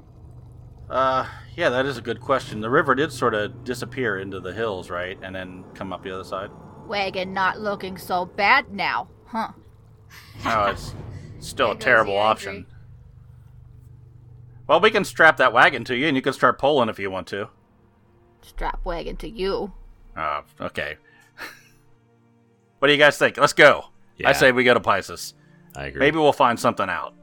[0.89, 2.61] Uh, yeah, that is a good question.
[2.61, 6.13] The river did sort of disappear into the hills, right, and then come up the
[6.13, 6.49] other side.
[6.87, 9.51] Wagon not looking so bad now, huh?
[10.43, 10.93] No, it's
[11.39, 12.65] still a terrible option.
[14.67, 17.09] Well, we can strap that wagon to you, and you can start pulling if you
[17.09, 17.49] want to.
[18.41, 19.71] Strap wagon to you.
[20.15, 20.97] Uh, okay.
[22.79, 23.37] what do you guys think?
[23.37, 23.85] Let's go.
[24.17, 24.29] Yeah.
[24.29, 25.33] I say we go to Pisces.
[25.75, 25.99] I agree.
[25.99, 27.13] Maybe we'll find something out.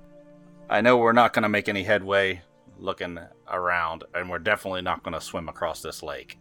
[0.70, 2.42] I know we're not going to make any headway
[2.79, 3.18] looking
[3.50, 6.38] around, and we're definitely not going to swim across this lake.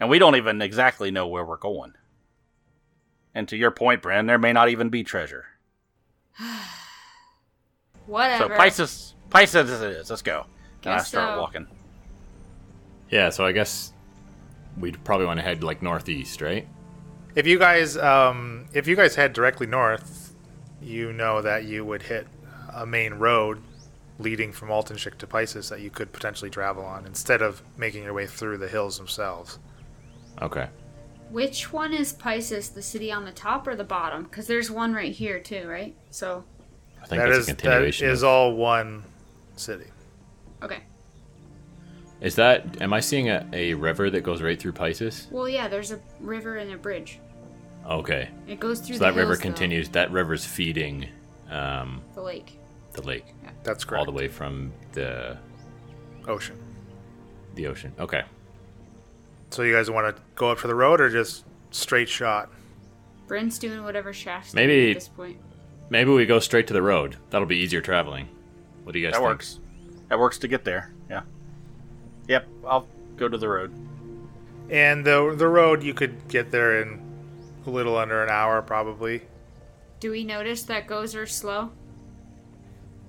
[0.00, 1.94] And we don't even exactly know where we're going.
[3.34, 5.46] And to your point, Bren, there may not even be treasure.
[8.06, 8.44] Whatever.
[8.44, 10.10] So Pisces, Pisces it is.
[10.10, 10.46] Let's go.
[10.84, 11.40] And I start so.
[11.40, 11.66] walking.
[13.10, 13.92] Yeah, so I guess
[14.78, 16.66] we'd probably want to head like northeast, right?
[17.34, 20.34] If you guys um, if you guys head directly north,
[20.80, 22.26] you know that you would hit
[22.74, 23.62] a main road
[24.18, 28.12] leading from Altenshik to Pisces that you could potentially travel on instead of making your
[28.12, 29.58] way through the hills themselves.
[30.42, 30.68] Okay.
[31.30, 34.22] Which one is Pisces, the city on the top or the bottom?
[34.24, 35.94] Because there's one right here too, right?
[36.10, 36.44] So,
[37.02, 38.08] I think That that's is a continuation.
[38.08, 39.04] is of- all one
[39.56, 39.86] city.
[40.62, 40.80] okay.
[42.20, 42.82] Is that?
[42.82, 45.28] Am I seeing a, a river that goes right through Pisces?
[45.30, 47.20] Well, yeah, there's a river and a bridge.
[47.88, 48.28] Okay.
[48.48, 49.88] It goes through So the that river hills, though, continues.
[49.90, 51.06] That river's feeding
[51.48, 52.58] um, the lake.
[52.92, 53.24] the lake
[53.62, 54.00] That's correct.
[54.00, 55.36] all the way from the
[56.26, 56.56] Ocean.
[57.54, 57.92] the ocean.
[58.00, 58.22] Okay.
[59.50, 62.50] So you guys want to go up for the road or just straight shot?
[63.26, 65.38] Bryn's doing whatever Shaft's Maybe- at this point.
[65.90, 67.16] Maybe we go straight to the road.
[67.30, 68.28] That'll be easier traveling.
[68.84, 69.28] What do you guys That think?
[69.28, 69.60] works.
[70.08, 70.92] That works to get there.
[71.08, 71.22] Yeah.
[72.28, 72.46] Yep.
[72.66, 73.72] I'll go to the road.
[74.70, 77.00] And the the road you could get there in
[77.66, 79.22] a little under an hour probably.
[80.00, 81.70] Do we notice that Gozer slow?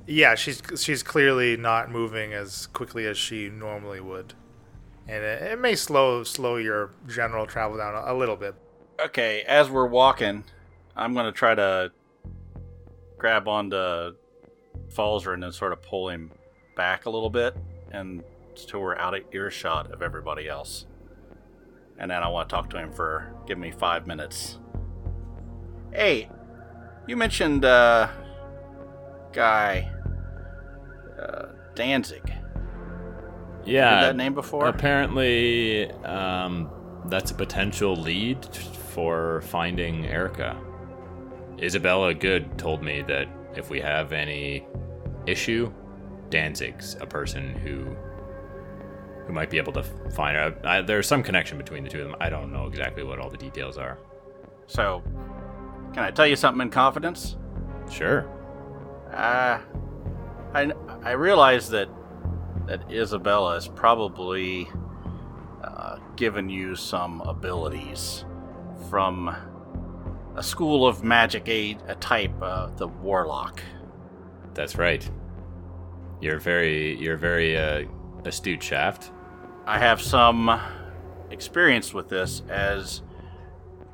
[0.07, 4.33] Yeah, she's she's clearly not moving as quickly as she normally would,
[5.09, 8.53] and it, it may slow slow your general travel down a, a little bit.
[9.03, 10.43] Okay, as we're walking,
[10.95, 11.91] I'm gonna try to
[13.17, 14.15] grab onto
[14.89, 16.31] Falzer and then sort of pull him
[16.75, 17.57] back a little bit,
[17.91, 18.23] and
[18.73, 20.85] we're out of earshot of everybody else.
[21.97, 24.59] And then I want to talk to him for give me five minutes.
[25.91, 26.29] Hey,
[27.07, 28.09] you mentioned uh,
[29.33, 29.91] guy
[31.19, 32.38] uh, Danzig.
[33.65, 34.01] Yeah.
[34.01, 34.67] Heard that name before?
[34.67, 36.69] Apparently, um,
[37.05, 38.45] that's a potential lead
[38.93, 40.57] for finding Erica.
[41.61, 44.65] Isabella Good told me that if we have any
[45.25, 45.71] issue,
[46.29, 47.95] Danzig's a person who
[49.25, 49.83] who might be able to
[50.15, 50.55] find her.
[50.63, 52.15] I, there's some connection between the two of them.
[52.19, 53.99] I don't know exactly what all the details are.
[54.65, 55.03] So,
[55.93, 57.37] can I tell you something in confidence?
[57.91, 58.27] Sure.
[59.11, 59.59] Uh,
[60.53, 60.71] I,
[61.03, 61.89] I realize that
[62.69, 64.69] that Isabella has probably
[65.63, 68.25] uh, given you some abilities
[68.91, 69.35] from
[70.35, 73.63] a school of magic aid, a type, uh, the Warlock.
[74.53, 75.09] That's right.
[76.21, 77.85] You're very you're very uh,
[78.23, 79.11] astute, Shaft.
[79.65, 80.61] I have some
[81.31, 83.01] experience with this as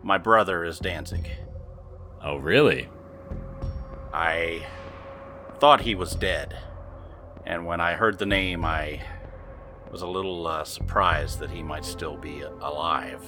[0.04, 1.30] my brother is Danzig.
[2.22, 2.90] Oh, really?
[4.14, 4.66] I
[5.60, 6.58] thought he was dead.
[7.46, 9.02] And when I heard the name, I
[9.92, 13.24] was a little uh, surprised that he might still be alive.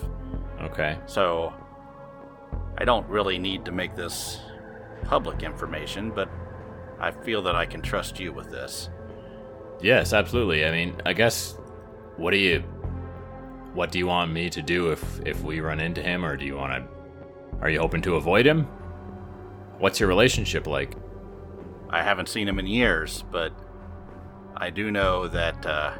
[0.61, 0.97] Okay.
[1.05, 1.53] So
[2.77, 4.39] I don't really need to make this
[5.03, 6.29] public information, but
[6.99, 8.89] I feel that I can trust you with this.
[9.81, 10.65] Yes, absolutely.
[10.65, 11.57] I mean, I guess
[12.17, 12.63] what do you
[13.73, 16.45] what do you want me to do if if we run into him or do
[16.45, 16.97] you want to
[17.61, 18.63] are you hoping to avoid him?
[19.79, 20.95] What's your relationship like?
[21.89, 23.53] I haven't seen him in years, but
[24.59, 25.93] I do know that, uh,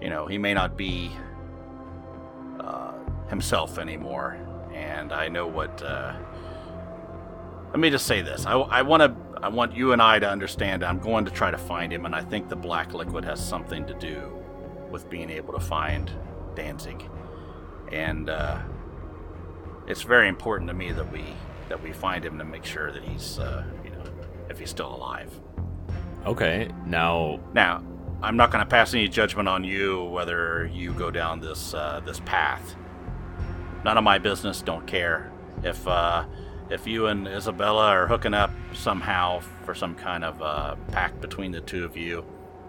[0.00, 1.10] you know, he may not be
[2.60, 2.92] uh,
[3.28, 4.36] himself anymore.
[4.74, 5.82] And I know what.
[5.82, 6.14] Uh,
[7.70, 9.40] let me just say this: I, I want to.
[9.42, 10.84] I want you and I to understand.
[10.84, 13.86] I'm going to try to find him, and I think the black liquid has something
[13.86, 14.32] to do
[14.90, 16.10] with being able to find
[16.54, 17.08] Danzig.
[17.90, 18.58] And uh,
[19.86, 21.24] it's very important to me that we
[21.68, 24.02] that we find him to make sure that he's, uh, you know,
[24.48, 25.40] if he's still alive.
[26.26, 26.68] Okay.
[26.86, 27.82] Now, Now,
[28.22, 32.00] I'm not going to pass any judgment on you whether you go down this uh,
[32.04, 32.76] this path.
[33.84, 34.62] None of my business.
[34.62, 35.32] Don't care
[35.64, 36.24] if uh,
[36.70, 41.50] if you and Isabella are hooking up somehow for some kind of uh, pact between
[41.50, 42.24] the two of you.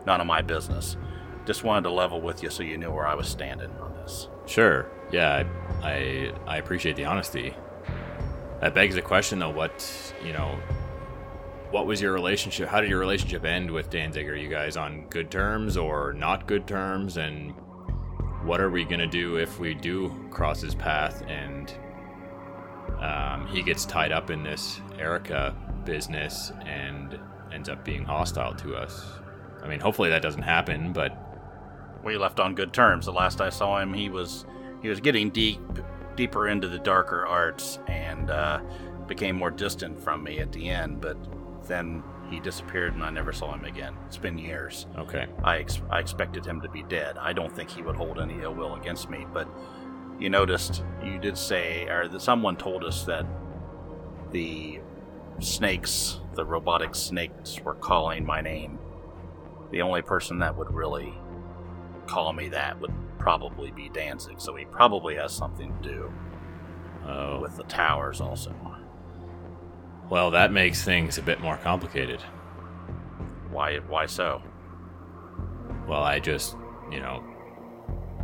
[0.08, 0.98] None of my business.
[1.46, 4.28] Just wanted to level with you so you knew where I was standing on this.
[4.48, 4.88] sure.
[5.12, 5.44] Yeah,
[5.84, 7.54] I, I I appreciate the honesty.
[8.62, 10.58] That begs the question though, what, you know,
[11.74, 12.70] what was your relationship?
[12.70, 14.30] How did your relationship end with Danzig?
[14.30, 17.18] Are you guys on good terms or not good terms?
[17.18, 17.52] And
[18.44, 21.74] what are we gonna do if we do cross his path and
[23.00, 27.20] um, he gets tied up in this Erica business and
[27.52, 29.04] ends up being hostile to us?
[29.64, 31.18] I mean, hopefully that doesn't happen, but
[32.04, 33.08] we left on good terms.
[33.08, 34.46] The last I saw him, he was
[34.84, 35.60] he was getting deep
[36.16, 38.60] deeper into the darker arts and uh,
[39.08, 41.02] became more distant from me at the end.
[41.02, 41.18] But
[41.68, 43.96] then he disappeared, and I never saw him again.
[44.08, 44.88] It's been years.
[44.98, 45.28] okay.
[45.44, 47.18] I ex- I expected him to be dead.
[47.18, 49.26] I don't think he would hold any ill will against me.
[49.32, 49.48] But
[50.20, 53.26] you noticed you did say, or that someone told us that
[54.32, 54.80] the
[55.40, 58.80] snakes, the robotic snakes, were calling my name.
[59.72, 61.14] The only person that would really
[62.08, 64.40] call me that would probably be Danzig.
[64.40, 66.14] So he probably has something to do
[67.06, 68.56] Oh, with the towers, also.
[70.10, 72.22] Well, that makes things a bit more complicated.
[73.52, 73.78] Why?
[73.80, 74.42] Why so?
[75.88, 76.56] Well, I just,
[76.92, 77.24] you know,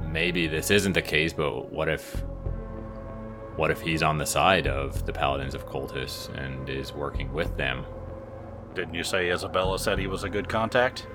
[0.01, 2.23] maybe this isn't the case, but what if
[3.55, 7.57] what if he's on the side of the Paladins of Cultus and is working with
[7.57, 7.85] them?
[8.73, 11.07] Didn't you say Isabella said he was a good contact?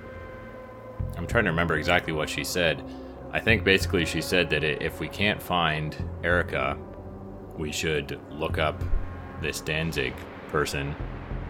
[1.16, 2.85] I'm trying to remember exactly what she said.
[3.33, 6.77] I think basically she said that if we can't find Erica,
[7.57, 8.83] we should look up
[9.40, 10.14] this Danzig
[10.55, 10.95] person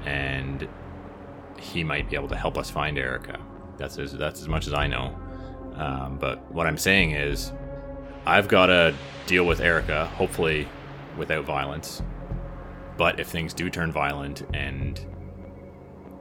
[0.06, 0.66] and
[1.58, 3.38] he might be able to help us find Erica.
[3.76, 5.14] That's as, that's as much as I know.
[5.74, 7.52] Um, but what I'm saying is,
[8.24, 8.94] I've got to
[9.26, 10.66] deal with Erica, hopefully
[11.18, 12.02] without violence.
[12.96, 14.98] But if things do turn violent and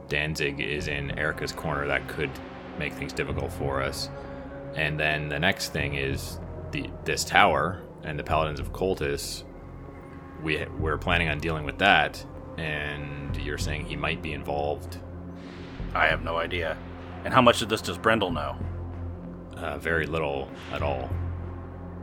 [0.08, 2.30] Danzig is in Erica's corner, that could
[2.78, 4.10] make things difficult for us.
[4.74, 6.38] And then the next thing is
[6.72, 9.44] the this tower and the Paladins of Cultus.
[10.42, 12.26] We we're planning on dealing with that,
[12.58, 14.98] and you're saying he might be involved.
[15.94, 16.76] I have no idea.
[17.24, 18.56] And how much of this does Brendel know?
[19.56, 21.08] Uh, very little at all.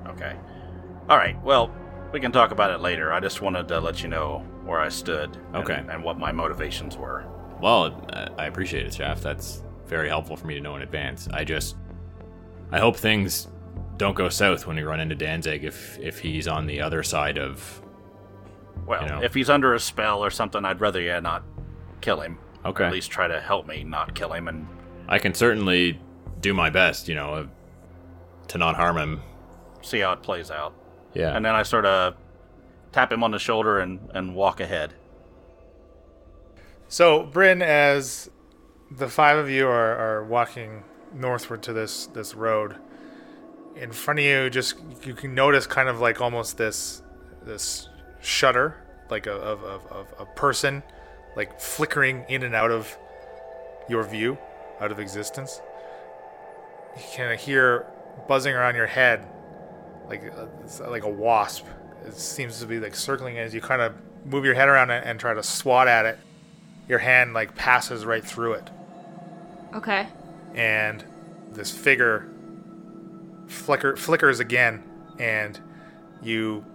[0.08, 0.36] Okay.
[1.10, 1.42] All right.
[1.44, 1.72] Well,
[2.12, 3.12] we can talk about it later.
[3.14, 5.36] I just wanted to let you know where I stood.
[5.54, 5.84] and- Okay.
[5.90, 7.26] And, what my motivations were.
[7.62, 9.22] Well, I appreciate it, Shaft.
[9.24, 11.28] That's very helpful for me to know in advance.
[11.34, 11.76] I just,
[12.72, 13.48] I hope things
[13.98, 17.38] don't go south when we run into Danzig if if he's on the other side
[17.38, 17.81] of.
[18.86, 19.24] Well, You know.
[19.24, 21.44] if he's under a spell or something, I'd rather you not
[22.02, 22.38] kill him.
[22.66, 22.86] Okay.
[22.86, 24.48] At least try to help me not kill him.
[24.48, 24.68] And
[25.08, 26.00] I can certainly
[26.40, 27.46] do my best, you know, uh,
[28.50, 29.22] to not harm him.
[29.82, 30.74] see how it plays out.
[31.14, 31.36] Yeah.
[31.36, 32.16] And then I sort of
[32.92, 34.94] tap him on the shoulder and, and walk ahead.
[36.88, 38.30] So, Bryn, as
[38.90, 42.76] the five of you are, are walking northward to this this road,
[43.76, 47.02] in front of you, just you can notice kind of like almost this
[47.44, 47.88] this
[48.22, 48.76] shutter,
[49.10, 50.84] like a of, of, of a person,
[51.36, 52.98] like flickering in and out of
[53.90, 54.38] your view,
[54.80, 55.62] out of existence.
[56.96, 57.86] You can hear
[58.28, 59.26] buzzing around your head,
[60.08, 60.50] like a,
[60.90, 61.66] like a wasp.
[62.06, 63.94] It seems to be like circling as you kind of
[64.26, 66.20] move your head around and, and try to swat at it
[66.88, 68.70] your hand like passes right through it
[69.74, 70.08] Okay.
[70.54, 71.04] and
[71.54, 72.28] this figure
[73.48, 74.84] flicker flickers again
[75.20, 75.60] and
[76.22, 76.66] you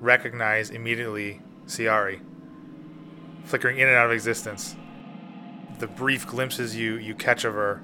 [0.00, 2.20] recognize immediately Ciari
[3.44, 4.76] flickering in and out of existence
[5.78, 7.82] the brief glimpses you you catch of her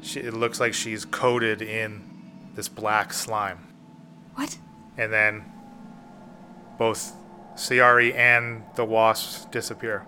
[0.00, 2.08] she, it looks like she's coated in
[2.54, 3.66] this black slime.
[4.34, 4.58] What?
[4.96, 5.44] And then
[6.78, 7.12] both
[7.54, 10.06] Ciari and the wasps disappear.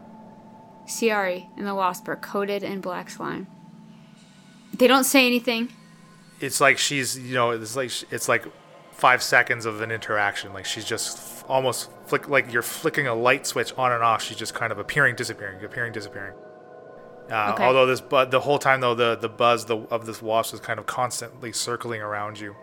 [0.87, 3.47] Ciari and the wasp are coated in black slime.
[4.75, 5.73] They don't say anything.
[6.40, 8.47] It's like she's, you know, it's like it's like
[9.00, 10.52] five seconds of an interaction.
[10.52, 14.22] Like she's just f- almost flick, like you're flicking a light switch on and off.
[14.22, 16.34] She's just kind of appearing, disappearing, appearing, disappearing.
[17.30, 17.64] Uh, Okay.
[17.64, 20.60] Although this, but the whole time though, the the buzz the, of this wasp is
[20.60, 22.54] kind of constantly circling around you.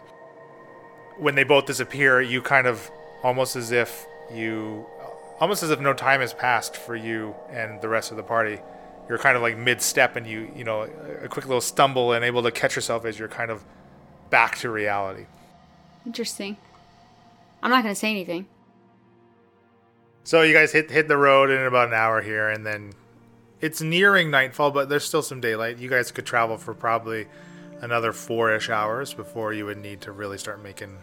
[1.17, 2.91] When they both disappear, you kind of
[3.23, 4.85] almost as if you,
[5.39, 8.59] almost as if no time has passed for you and the rest of the party.
[9.09, 10.81] You're kind of like mid step, and you you know
[11.23, 13.63] a quick little stumble and able to catch yourself as you're kind of
[14.29, 15.25] back to reality.
[16.07, 16.55] Interesting.
[17.61, 18.47] I'm not gonna say anything.
[20.23, 22.93] So you guys hit hit the road in about an hour here, and then
[23.59, 25.79] it's nearing nightfall, but there's still some daylight.
[25.79, 27.27] You guys could travel for probably
[27.81, 30.97] another four-ish hours before you would need to really start making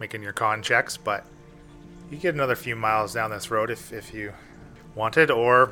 [0.00, 0.96] making your con checks.
[0.96, 1.24] But
[2.10, 4.32] you get another few miles down this road if if you
[4.96, 5.70] wanted, or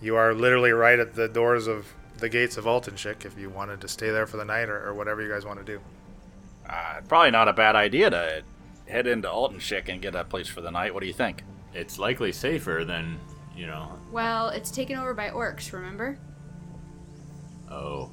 [0.00, 3.80] you are literally right at the doors of the gates of Altonshik if you wanted
[3.80, 5.80] to stay there for the night or, or whatever you guys want to do.
[6.68, 8.42] Uh, probably not a bad idea to
[8.88, 10.92] head into Altonshik and get a place for the night.
[10.94, 11.42] What do you think?
[11.74, 13.18] It's likely safer than,
[13.56, 13.92] you know.
[14.10, 16.18] Well, it's taken over by orcs, remember?
[17.70, 18.10] Oh,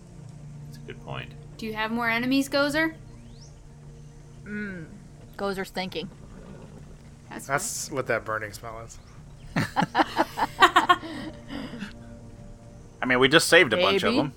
[0.66, 1.32] that's a good point.
[1.58, 2.96] Do you have more enemies, Gozer?
[4.44, 4.86] Mmm.
[5.38, 6.10] Gozer's thinking.
[7.30, 7.48] That's.
[7.48, 8.98] That's what that burning smell is.
[13.02, 14.34] I mean, we just saved a bunch of them.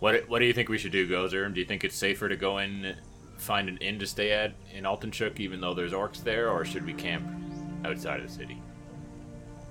[0.00, 1.52] What What do you think we should do, Gozer?
[1.52, 2.96] Do you think it's safer to go in,
[3.38, 6.84] find an inn to stay at in Altenchuk, even though there's orcs there, or should
[6.84, 7.26] we camp
[7.84, 8.60] outside of the city?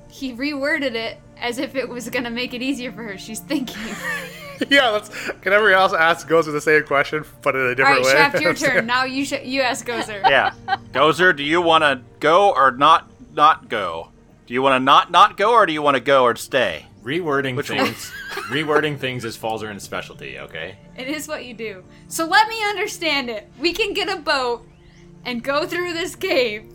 [0.09, 3.17] He reworded it as if it was gonna make it easier for her.
[3.17, 3.77] She's thinking.
[4.69, 5.09] yeah, let's.
[5.41, 8.11] Can everyone else ask goes with the same question, but in a different right, way?
[8.11, 8.85] Shaft, your turn.
[8.85, 10.21] Now you sh- you ask Gozer.
[10.29, 10.53] Yeah.
[10.93, 14.09] Gozer, do you want to go or not not go?
[14.47, 16.85] Do you want to not not go or do you want to go or stay?
[17.05, 18.11] Rewording Which things.
[18.49, 20.39] rewording things is Falzarin's specialty.
[20.39, 20.75] Okay.
[20.97, 21.83] It is what you do.
[22.07, 23.47] So let me understand it.
[23.59, 24.67] We can get a boat
[25.23, 26.65] and go through this cave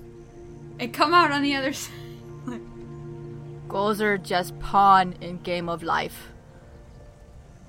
[0.79, 1.91] and come out on the other side.
[3.67, 6.29] Gozer just pawn in game of life.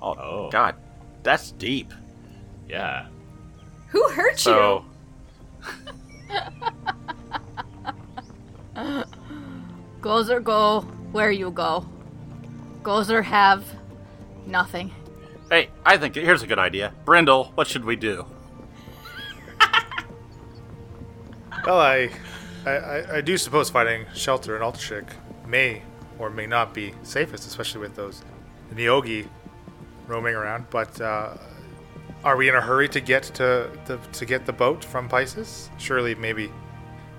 [0.00, 0.48] Oh, Oh.
[0.50, 0.76] God,
[1.24, 1.92] that's deep.
[2.68, 3.06] Yeah.
[3.88, 4.84] Who hurt So,
[10.00, 10.80] Gozer go
[11.12, 11.86] where you go.
[12.82, 13.64] Gozer have
[14.46, 14.92] nothing.
[15.50, 16.92] hey, I think here's a good idea.
[17.04, 18.26] Brindle, what should we do?
[21.64, 22.10] Well, I,
[22.66, 25.08] I, I, I do suppose finding shelter in Altashik
[25.46, 25.82] may
[26.18, 28.24] or may not be safest, especially with those
[28.74, 29.28] Neogi
[30.08, 30.66] roaming around.
[30.70, 31.36] But uh,
[32.24, 35.70] are we in a hurry to get to, to to get the boat from Pisces?
[35.78, 36.50] Surely, maybe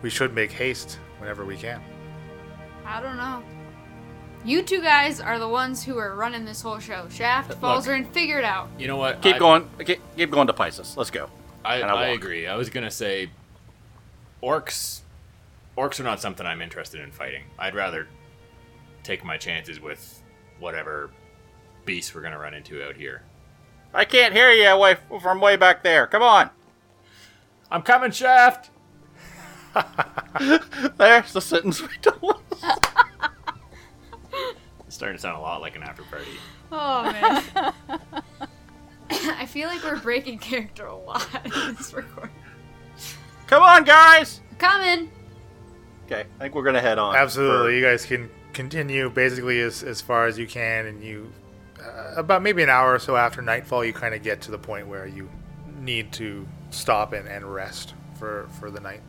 [0.02, 1.82] we should make haste whenever we can.
[2.86, 3.42] I don't know.
[4.46, 7.08] You two guys are the ones who are running this whole show.
[7.10, 7.60] Shaft, Look.
[7.60, 8.70] Falzer, and figure it out.
[8.78, 9.22] You know what?
[9.22, 9.70] Keep I- going.
[9.86, 10.98] Keep, keep going to Pisces.
[10.98, 11.30] Let's go.
[11.64, 12.46] I, I I agree.
[12.46, 13.30] I was gonna say,
[14.42, 15.00] orcs,
[15.78, 17.44] orcs are not something I'm interested in fighting.
[17.58, 18.08] I'd rather
[19.04, 20.22] take my chances with
[20.60, 21.10] whatever
[21.86, 23.22] beasts we're gonna run into out here.
[23.94, 26.06] I can't hear you way from way back there.
[26.08, 26.50] Come on.
[27.72, 28.72] I'm coming, Shaft.
[30.98, 32.42] There's the sentence we don't want.
[34.94, 36.28] It's starting to sound a lot like an after party.
[36.72, 37.74] Oh man.
[39.10, 42.36] I feel like we're breaking character a lot in this recording.
[43.48, 44.42] Come on, guys.
[44.60, 45.10] Coming.
[46.06, 47.16] Okay, I think we're gonna head on.
[47.16, 51.34] Absolutely, you guys can continue basically as, as far as you can, and you
[51.84, 54.60] uh, about maybe an hour or so after nightfall, you kind of get to the
[54.60, 55.28] point where you
[55.80, 59.02] need to stop and, and rest for for the night.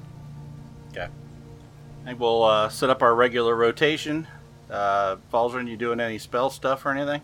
[0.92, 1.08] Okay.
[1.08, 4.26] I think we'll uh, set up our regular rotation.
[4.70, 7.22] Uh, Falzarin, you doing any spell stuff or anything?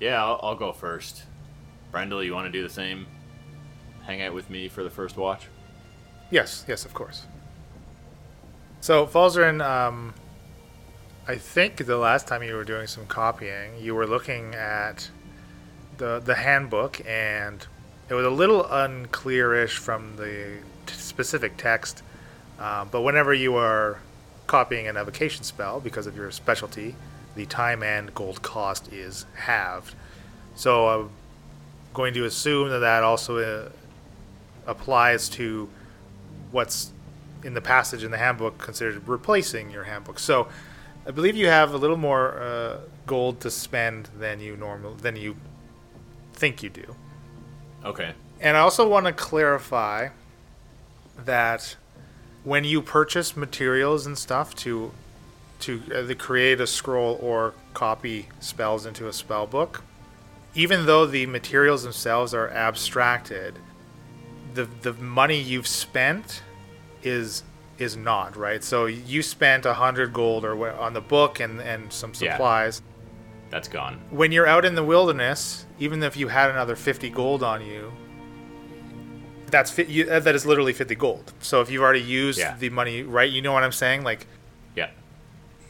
[0.00, 1.24] Yeah, I'll, I'll go first.
[1.92, 3.06] Brendel, you want to do the same?
[4.02, 5.46] Hang out with me for the first watch.
[6.30, 7.26] Yes, yes, of course.
[8.80, 10.14] So, Falzarin, um,
[11.26, 15.08] I think the last time you were doing some copying, you were looking at
[15.96, 17.66] the the handbook, and
[18.08, 22.02] it was a little unclearish from the t- specific text.
[22.58, 24.00] Uh, but whenever you are
[24.46, 26.94] copying an evocation spell, because of your specialty,
[27.36, 29.94] the time and gold cost is halved.
[30.54, 31.10] So, I'm
[31.92, 33.68] going to assume that that also uh,
[34.66, 35.68] applies to
[36.50, 36.92] what's
[37.42, 40.18] in the passage in the handbook considered replacing your handbook.
[40.18, 40.48] So,
[41.06, 45.16] I believe you have a little more uh, gold to spend than you normal than
[45.16, 45.36] you
[46.32, 46.94] think you do.
[47.84, 48.12] Okay.
[48.40, 50.08] And I also want to clarify
[51.24, 51.76] that
[52.44, 54.92] when you purchase materials and stuff to
[55.60, 59.82] to uh, create a scroll or copy spells into a spell book,
[60.54, 63.58] even though the materials themselves are abstracted,
[64.52, 66.42] the the money you've spent
[67.02, 67.42] is
[67.78, 68.62] is not right.
[68.62, 72.82] So you spent a hundred gold or on the book and and some supplies.
[72.84, 72.90] Yeah.
[73.50, 74.00] That's gone.
[74.10, 77.92] When you're out in the wilderness, even if you had another fifty gold on you,
[79.54, 81.32] that's fi- uh, that is literally fifty gold.
[81.40, 82.56] So if you've already used Yeah.
[82.58, 83.30] the money, right?
[83.30, 84.02] You know what I'm saying?
[84.02, 84.26] Like
[84.74, 84.90] Yeah.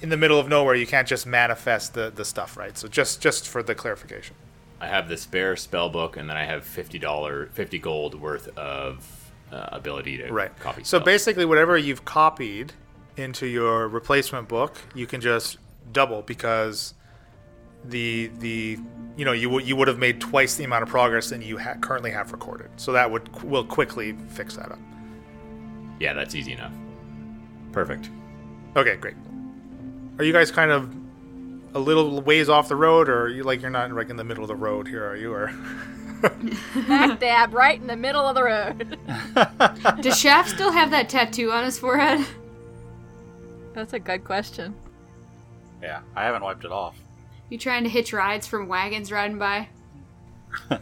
[0.00, 2.76] in the middle of nowhere, you can't just manifest the the stuff, right?
[2.78, 4.36] So just just for the clarification.
[4.80, 8.48] I have the spare spell book, and then I have fifty dollar, fifty gold worth
[8.56, 9.06] of
[9.52, 10.50] uh, ability to Right.
[10.60, 10.82] copy.
[10.82, 11.04] So spells.
[11.04, 12.72] basically, whatever you've copied
[13.16, 15.58] into your replacement book, you can just
[15.92, 16.94] double because
[17.88, 18.78] the the
[19.16, 21.58] you know you would you would have made twice the amount of progress than you
[21.58, 22.68] ha- currently have recorded.
[22.76, 24.78] So that would will quickly fix that up.
[26.00, 26.72] yeah, that's easy enough.
[27.72, 28.10] Perfect.
[28.76, 29.14] Okay, great.
[30.18, 30.94] Are you guys kind of
[31.74, 34.24] a little ways off the road, or are you like you're not like in the
[34.24, 35.04] middle of the road here?
[35.08, 35.32] Are you?
[35.32, 35.52] Or
[36.72, 38.98] Smack dab right in the middle of the road.
[40.02, 42.24] Does Shaft still have that tattoo on his forehead?
[43.74, 44.74] That's a good question.
[45.82, 46.96] Yeah, I haven't wiped it off.
[47.50, 49.68] You trying to hitch rides from wagons riding by?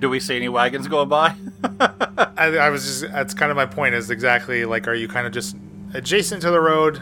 [0.00, 1.34] Do we see any wagons going by?
[1.80, 3.94] I, I was just that's kind of my point.
[3.94, 5.56] Is exactly like are you kind of just
[5.94, 7.00] adjacent to the road,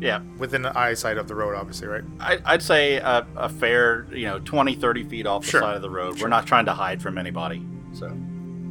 [0.00, 2.04] yeah, within the eyesight of the road, obviously, right?
[2.18, 5.60] I, I'd say a, a fair, you know, 20, 30 feet off the Sure.
[5.60, 6.20] side of the road.
[6.20, 7.62] We're not trying to hide from anybody.
[7.92, 8.06] So,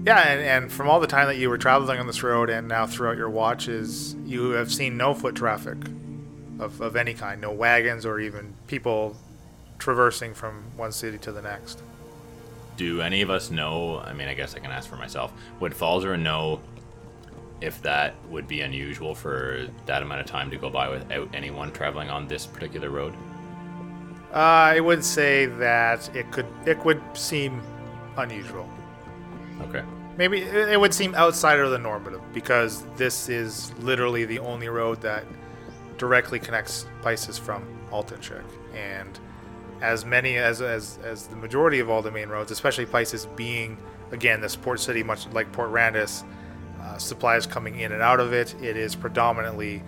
[0.06, 2.68] Yeah, and, and from all the time that you were traveling on this road and
[2.68, 5.78] now throughout your watches, you have seen no foot traffic
[6.60, 9.16] of, of any kind, no wagons or even people
[9.80, 11.82] traversing from one city to the next.
[12.78, 14.00] Do any of us know?
[14.00, 15.32] I mean, I guess I can ask for myself.
[15.60, 16.60] Would Falzer know
[17.62, 21.72] if that would be unusual for that amount of time to go by without anyone
[21.72, 23.14] traveling on this particular road?
[24.34, 27.62] Uh, I would say that it could it would seem
[28.18, 28.70] unusual.
[29.62, 29.84] Okay.
[30.18, 34.68] Maybe it it would seem outside of the normative because this is literally the only
[34.68, 35.24] road that
[35.98, 38.44] directly connects Pisces from Altenchik.
[38.74, 39.20] And
[39.82, 43.78] as many as, as as the majority of all the main roads, especially Pisces being
[44.12, 46.24] again this port city, much like Port Randus,
[46.82, 48.56] uh, supplies coming in and out of it.
[48.62, 49.84] It is predominantly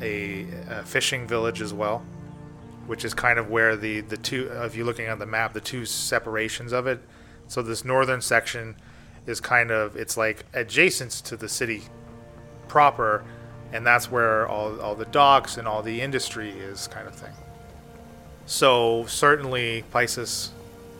[0.00, 2.04] a, a fishing village as well,
[2.86, 5.60] which is kind of where the the two, if you're looking at the map, the
[5.60, 7.00] two separations of it.
[7.46, 8.76] So this northern section
[9.26, 11.82] is kind of it's like adjacent to the city
[12.68, 13.24] proper,
[13.72, 17.32] and that's where all all the docks and all the industry is, kind of thing.
[18.46, 20.50] So certainly Pisces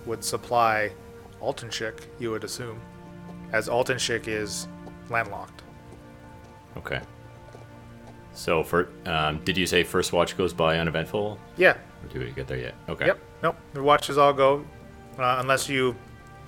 [0.06, 0.92] would supply
[1.42, 2.80] Altenshik, you would assume,
[3.52, 4.68] as Altenshik is
[5.08, 5.62] landlocked.
[6.76, 7.00] Okay.
[8.32, 11.38] So, for um, did you say first watch goes by uneventful?
[11.56, 11.72] Yeah.
[11.72, 12.74] Or do we get there yet?
[12.88, 13.06] Okay.
[13.06, 13.18] Yep.
[13.42, 13.56] Nope.
[13.74, 14.64] The watches all go,
[15.18, 15.96] uh, unless you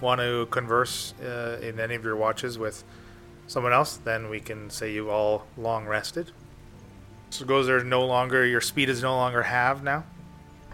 [0.00, 2.84] want to converse uh, in any of your watches with
[3.52, 3.96] someone else.
[3.98, 6.32] Then we can say you all long rested.
[7.30, 8.44] So goes there no longer.
[8.44, 10.04] Your speed is no longer halved now.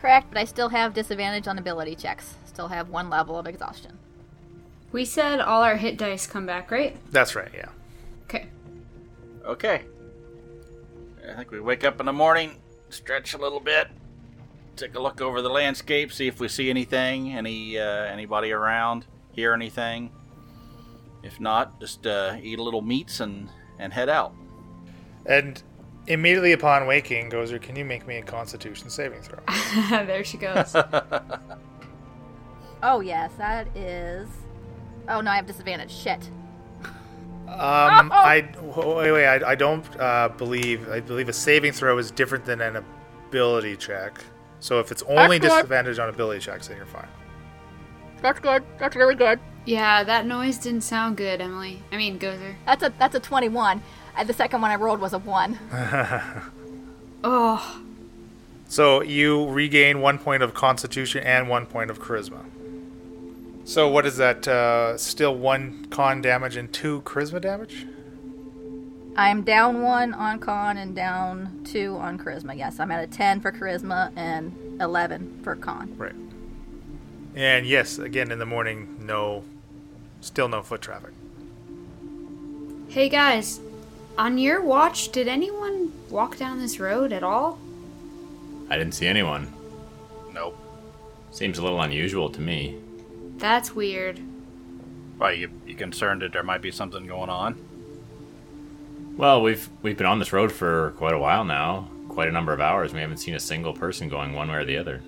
[0.00, 2.36] Correct, but I still have disadvantage on ability checks.
[2.46, 3.98] Still have one level of exhaustion.
[4.92, 6.96] We said all our hit dice come back, right?
[7.10, 7.50] That's right.
[7.54, 7.68] Yeah.
[8.24, 8.46] Okay.
[9.44, 9.82] okay.
[11.28, 12.56] I think we wake up in the morning,
[12.88, 13.88] stretch a little bit,
[14.76, 19.04] take a look over the landscape, see if we see anything, any uh, anybody around,
[19.32, 20.10] hear anything.
[21.22, 23.48] If not, just uh, eat a little meats and
[23.78, 24.34] and head out.
[25.26, 25.62] And
[26.06, 29.40] immediately upon waking, Gozer, can you make me a Constitution saving throw?
[29.90, 30.74] there she goes.
[32.82, 34.28] Oh yes, that is.
[35.08, 35.90] Oh no, I have disadvantage.
[35.90, 36.30] Shit.
[37.48, 37.48] Um,
[38.12, 39.26] I wait, wait.
[39.26, 40.88] I, I don't uh, believe.
[40.88, 42.84] I believe a saving throw is different than an
[43.26, 44.22] ability check.
[44.60, 45.56] So if it's only That's good.
[45.56, 47.08] disadvantage on ability checks, then you're fine.
[48.22, 48.64] That's good.
[48.78, 49.40] That's really good.
[49.68, 51.82] Yeah, that noise didn't sound good, Emily.
[51.92, 52.54] I mean, Gozer.
[52.66, 53.82] That's a that's a twenty-one.
[54.16, 55.58] Uh, the second one I rolled was a one.
[57.24, 57.80] Oh,
[58.68, 62.44] So you regain one point of Constitution and one point of Charisma.
[63.64, 64.46] So what is that?
[64.46, 67.86] Uh, still one con damage and two Charisma damage.
[69.16, 72.56] I'm down one on con and down two on charisma.
[72.56, 75.92] Yes, I'm at a ten for charisma and eleven for con.
[75.96, 76.14] Right.
[77.34, 79.42] And yes, again in the morning, no,
[80.20, 81.12] still no foot traffic.
[82.88, 83.60] hey guys.
[84.16, 87.58] On your watch, did anyone walk down this road at all?
[88.68, 89.52] I didn't see anyone.
[90.32, 90.58] Nope.
[91.30, 92.76] Seems a little unusual to me.
[93.36, 94.20] That's weird.
[95.18, 97.56] Why you you concerned that there might be something going on?
[99.16, 102.52] Well, we've we've been on this road for quite a while now, quite a number
[102.52, 102.92] of hours.
[102.92, 105.00] We haven't seen a single person going one way or the other.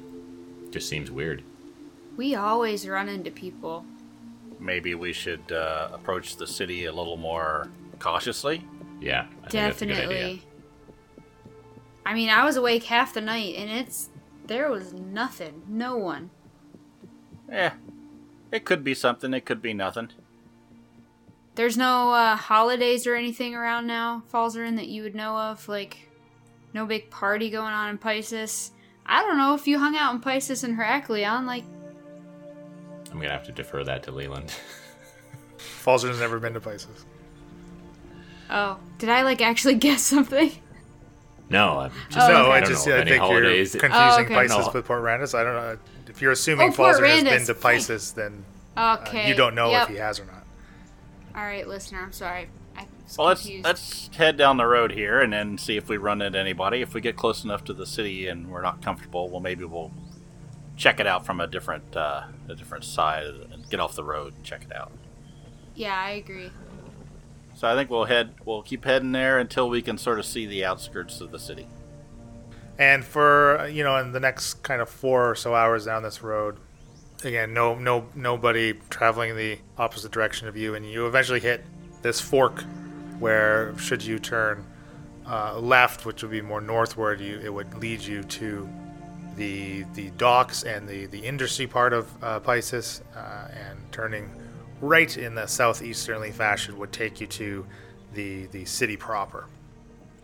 [0.71, 1.43] Just seems weird.
[2.17, 3.85] We always run into people.
[4.61, 8.65] Maybe we should uh, approach the city a little more cautiously.
[9.01, 10.09] Yeah, I think that's a good idea.
[10.09, 10.43] Definitely.
[12.05, 14.11] I mean, I was awake half the night and it's
[14.47, 15.63] there was nothing.
[15.69, 16.31] No one.
[17.49, 17.75] Yeah,
[18.53, 19.33] it could be something.
[19.33, 20.11] It could be nothing.
[21.55, 25.69] There's no uh, holidays or anything around now, Falzarin, that you would know of.
[25.69, 26.09] Like,
[26.73, 28.73] no big party going on in Pisces.
[29.05, 31.45] I don't know if you hung out in Pisces and Heraklion.
[31.47, 31.65] Like,
[33.11, 34.55] I'm gonna have to defer that to Leland.
[35.85, 37.05] Falzer's never been to Pisces.
[38.51, 40.53] oh, did I like actually guess something?
[41.49, 42.51] no, I'm just Oh, no, okay.
[42.53, 43.75] I don't just know I think holidays.
[43.75, 44.35] you're confusing okay.
[44.35, 44.73] Pisces No.
[44.73, 45.35] with Port Randus.
[45.39, 48.45] I don't know if you're assuming Oh, Falzer has been to Pisces, then
[48.79, 49.25] Okay.
[49.25, 49.85] uh, you don't know yep.
[49.85, 50.45] if he has or not.
[51.35, 52.01] All right, listener.
[52.01, 52.49] I'm sorry.
[52.77, 53.65] I was Well, let's confused.
[53.65, 56.83] let's head down the road here and then see if we run into anybody.
[56.83, 59.93] If we get close enough to the city and we're not comfortable, well, maybe we'll
[60.77, 64.35] check it out from a different uh, a different side and get off the road
[64.35, 64.93] and check it out.
[65.75, 66.51] Yeah, I agree.
[67.57, 70.47] So I think we'll head we'll keep heading there until we can sort of see
[70.47, 71.67] the outskirts of the city.
[72.79, 76.23] And for you know, in the next kind of four or so hours down this
[76.23, 76.57] road,
[77.25, 81.65] again, no, no, nobody traveling the opposite direction of you, and you eventually hit
[82.03, 82.63] this fork,
[83.19, 84.65] where should you turn
[85.27, 88.69] uh, left, which would be more northward, you it would lead you to
[89.41, 94.31] the the docks and the the industry part of uh, Pisces, uh, and turning
[94.83, 97.67] right in the southeasterly fashion would take you to
[98.13, 99.47] the the city proper.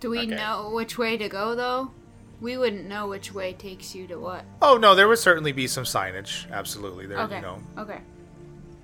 [0.01, 0.37] Do we Okay.
[0.37, 1.91] know which way to go though?
[2.43, 4.45] We wouldn't know which way takes you to what.
[4.61, 6.51] Oh no, there would certainly be some signage.
[6.53, 7.21] Absolutely, there.
[7.21, 7.37] Okay.
[7.37, 8.01] You know, Okay.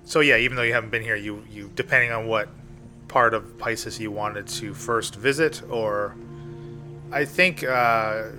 [0.05, 2.49] So yeah, even though you haven't been here, you you depending on what
[3.07, 6.15] part of Pisces you wanted to first visit, or
[7.11, 8.29] I think uh,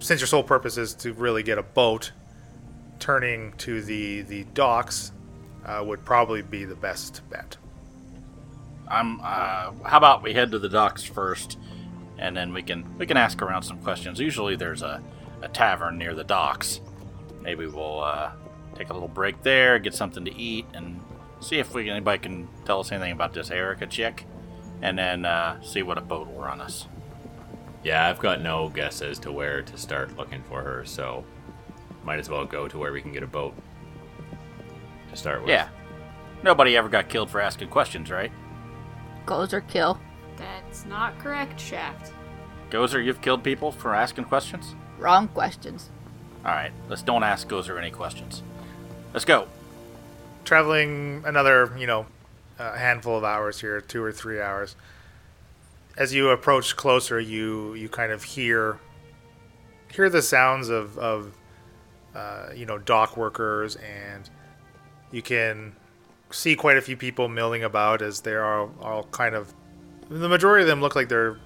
[0.00, 2.12] since your sole purpose is to really get a boat,
[2.98, 5.12] turning to the the docks
[5.64, 7.56] uh, would probably be the best bet.
[8.88, 9.20] I'm.
[9.20, 11.58] Uh, how about we head to the docks first,
[12.18, 14.18] and then we can we can ask around some questions.
[14.18, 15.02] Usually there's a,
[15.42, 16.80] a tavern near the docks.
[17.42, 18.32] Maybe we'll uh,
[18.74, 21.00] take a little break there, get something to eat, and
[21.40, 24.24] see if we anybody can tell us anything about this Erica chick,
[24.82, 26.86] and then uh, see what a boat will run us.
[27.84, 31.24] Yeah, I've got no guess as to where to start looking for her, so
[32.04, 33.54] might as well go to where we can get a boat
[35.10, 35.50] to start with.
[35.50, 35.68] Yeah.
[36.42, 38.32] Nobody ever got killed for asking questions, right?
[39.26, 39.98] Gozer kill.
[40.36, 42.12] That's not correct, Shaft.
[42.70, 44.74] Gozer, you've killed people for asking questions?
[44.98, 45.90] Wrong questions.
[46.44, 48.42] Alright, let's don't ask Gozer any questions.
[49.12, 49.48] Let's go.
[50.48, 52.06] traveling another, you know,
[52.58, 54.76] a handful of hours here, two or three hours.
[55.98, 58.78] As you approach closer, you you kind of hear
[59.92, 61.36] hear the sounds of of
[62.14, 64.30] uh, you know dock workers, and
[65.10, 65.74] you can
[66.30, 69.52] see quite a few people milling about as they are all kind of.
[70.08, 71.38] The majority of them look like they're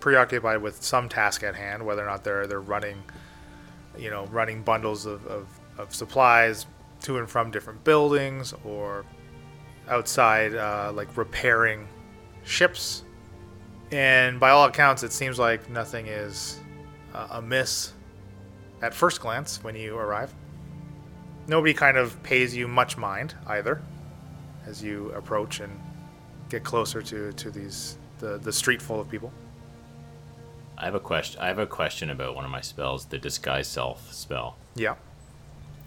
[0.00, 3.02] preoccupied with some task at hand, whether or not they're they're running,
[3.96, 5.46] you know, running bundles of, of,
[5.78, 6.66] of supplies
[7.02, 9.04] to and from different buildings or
[9.88, 11.86] outside, uh, like repairing
[12.44, 13.04] ships.
[13.92, 16.58] And by all accounts, it seems like nothing is
[17.14, 17.92] uh, amiss
[18.82, 20.34] at first glance when you arrive.
[21.46, 23.80] Nobody kind of pays you much mind either
[24.66, 25.80] as you approach and
[26.48, 29.32] get closer to, to these the, the street full of people.
[30.78, 31.40] I have a question.
[31.40, 34.56] I have a question about one of my spells, the disguise self spell.
[34.74, 34.96] Yeah.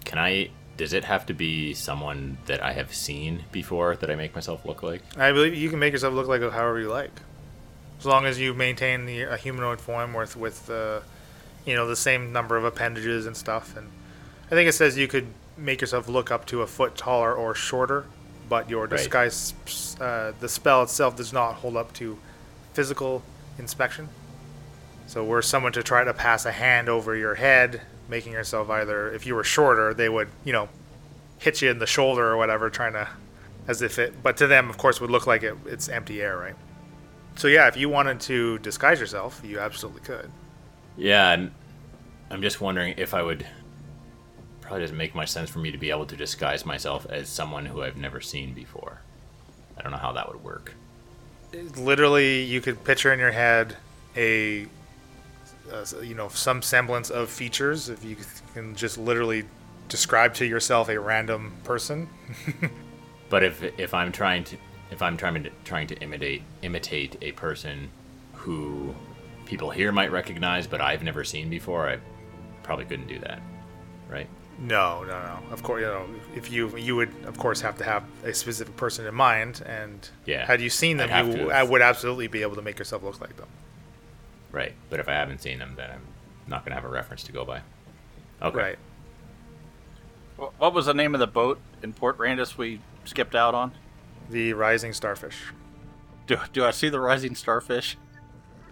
[0.04, 0.50] Can I?
[0.76, 4.64] Does it have to be someone that I have seen before that I make myself
[4.64, 5.02] look like?
[5.16, 7.12] I believe you can make yourself look like however you like,
[8.00, 11.00] as long as you maintain the a humanoid form with with uh,
[11.64, 13.76] you know the same number of appendages and stuff.
[13.76, 13.88] And
[14.46, 15.26] I think it says you could
[15.56, 18.06] make yourself look up to a foot taller or shorter,
[18.48, 18.90] but your Right.
[18.90, 19.54] disguise
[20.00, 22.18] uh, the spell itself does not hold up to
[22.72, 23.22] physical
[23.58, 24.08] inspection.
[25.06, 29.12] So were someone to try to pass a hand over your head, making yourself either
[29.12, 30.68] if you were shorter, they would you know
[31.38, 33.08] hit you in the shoulder or whatever, trying to
[33.68, 34.22] as if it.
[34.22, 36.54] But to them, of course, would look like it, it's empty air, right?
[37.36, 40.30] So yeah, if you wanted to disguise yourself, you absolutely could.
[40.96, 41.52] Yeah, and
[42.30, 43.46] I'm just wondering if I would.
[44.60, 47.66] Probably doesn't make much sense for me to be able to disguise myself as someone
[47.66, 49.00] who I've never seen before.
[49.76, 50.74] I don't know how that would work.
[51.76, 53.76] Literally, you could picture in your head
[54.16, 54.66] a,
[55.72, 57.88] uh, you know, some semblance of features.
[57.88, 58.16] If you
[58.54, 59.44] can just literally
[59.88, 62.08] describe to yourself a random person.
[63.30, 64.56] But if if I'm trying to
[64.90, 67.90] if I'm trying to trying to imitate imitate a person
[68.34, 68.94] who
[69.46, 71.98] people here might recognize but I've never seen before, I
[72.62, 73.40] probably couldn't do that.
[74.08, 74.28] Right?
[74.58, 75.38] No, no, no.
[75.52, 78.76] Of course, you know, if you you would of course have to have a specific
[78.76, 82.42] person in mind, and Yeah, had you seen them, I'd you I would absolutely be
[82.42, 83.48] able to make yourself look like them.
[84.52, 84.74] Right.
[84.90, 86.02] But if I haven't seen them, then I'm
[86.48, 87.60] not going to have a reference to go by.
[88.42, 88.58] Okay.
[88.58, 88.78] Right.
[90.58, 93.72] What was the name of the boat in Port Randus we skipped out on?
[94.30, 95.36] The rising starfish.
[96.26, 97.98] Do, do I see the rising starfish?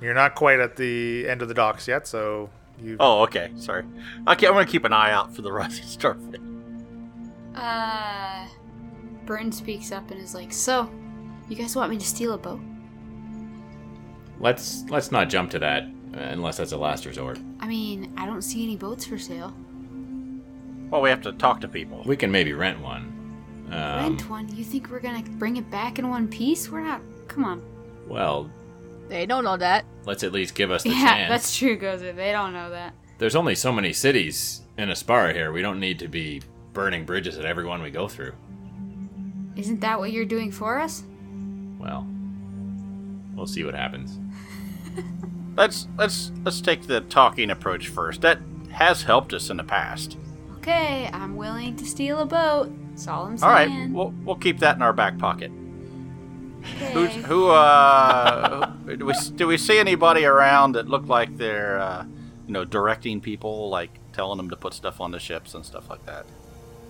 [0.01, 2.51] You're not quite at the end of the docks yet, so
[2.81, 2.97] you.
[3.01, 3.51] Oh, okay.
[3.57, 3.85] Sorry.
[4.29, 6.41] Okay, I'm gonna keep an eye out for the rising starfish.
[7.55, 8.47] Uh,
[9.27, 10.89] Burton speaks up and is like, "So,
[11.49, 12.61] you guys want me to steal a boat?
[14.39, 17.39] Let's let's not jump to that unless that's a last resort.
[17.61, 19.55] I mean, I don't see any boats for sale.
[20.91, 22.03] Well, we have to talk to people.
[22.07, 23.13] We can maybe rent one.
[23.71, 24.49] Um, Rent one?
[24.57, 26.69] You think we're gonna bring it back in one piece?
[26.71, 27.01] We're not.
[27.29, 27.63] Come on.
[28.07, 28.51] Well,
[29.09, 29.85] They don't know that.
[30.07, 31.29] let's at least give us the yeah, chance.
[31.31, 32.15] that's true, Gozer.
[32.15, 32.95] They don't know that.
[33.19, 35.53] There's only so many cities in Aspara here.
[35.53, 36.41] We don't need to be
[36.73, 38.33] burning bridges at every one we go through.
[39.57, 41.03] Isn't that what you're doing for us?
[41.79, 42.07] Well,
[43.35, 44.19] we'll see what happens.
[45.57, 48.21] Let's let's let's take the talking approach first.
[48.21, 48.39] That
[48.71, 50.17] has helped us in the past.
[50.59, 52.71] Okay, I'm willing to steal a boat.
[52.99, 53.53] That's all I'm saying.
[53.53, 55.53] right, we'll we'll keep that in our back pocket.
[56.65, 56.93] okay.
[56.93, 57.49] Who's who?
[57.51, 62.05] Uh, do we do we see anybody around that look like they're uh,
[62.49, 65.89] you know directing people, like telling them to put stuff on the ships and stuff
[65.89, 66.27] like that?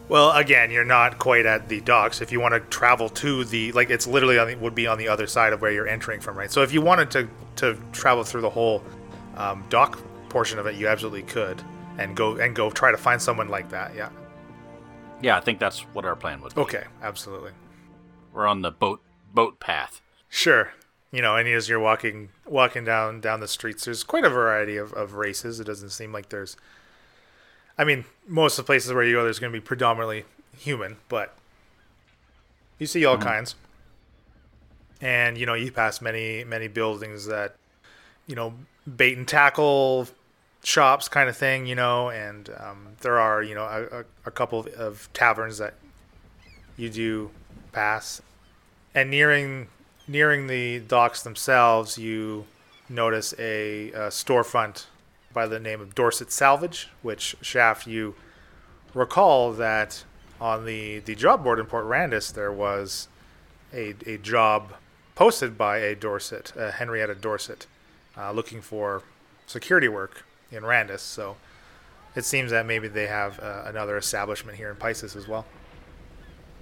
[0.08, 2.22] Well, again, you're not quite at the docks.
[2.22, 4.96] If you want to travel to the like, it's literally on the, would be on
[4.96, 6.50] the other side of where you're entering from, right?
[6.50, 8.82] So if you wanted to to travel through the whole
[9.36, 10.00] um, dock
[10.30, 11.62] portion of it, you absolutely could,
[11.98, 13.94] and go and go try to find someone like that.
[13.94, 14.08] Yeah.
[15.20, 16.60] Yeah, I think that's what our plan would be.
[16.60, 16.84] Okay.
[17.02, 17.52] Absolutely.
[18.32, 19.02] We're on the boat
[19.32, 20.00] boat path.
[20.28, 20.72] Sure.
[21.10, 24.76] You know, and as you're walking walking down down the streets, there's quite a variety
[24.76, 25.58] of, of races.
[25.60, 26.56] It doesn't seem like there's
[27.76, 30.24] I mean, most of the places where you go there's gonna be predominantly
[30.56, 31.34] human, but
[32.78, 33.28] you see all mm-hmm.
[33.28, 33.54] kinds.
[35.00, 37.54] And, you know, you pass many, many buildings that,
[38.26, 38.54] you know,
[38.96, 40.08] bait and tackle
[40.62, 44.30] shops kind of thing, you know, and um, there are, you know, a, a, a
[44.30, 45.74] couple of taverns that
[46.76, 47.30] you do
[47.72, 48.20] pass.
[48.94, 49.68] And nearing
[50.06, 52.46] nearing the docks themselves, you
[52.88, 54.86] notice a, uh storefront
[55.32, 58.14] by the name of Dorset Salvage, which Shaft you
[58.94, 60.04] recall that
[60.40, 63.08] on the the job board in Port Randus there was
[63.72, 64.74] a a job
[65.14, 67.66] posted by a Dorset, uh, Henrietta Dorset,
[68.16, 69.02] uh, looking for
[69.46, 71.00] security work in Randus.
[71.00, 71.36] So
[72.14, 75.46] it seems that maybe they have uh, another establishment here in Pisces as well.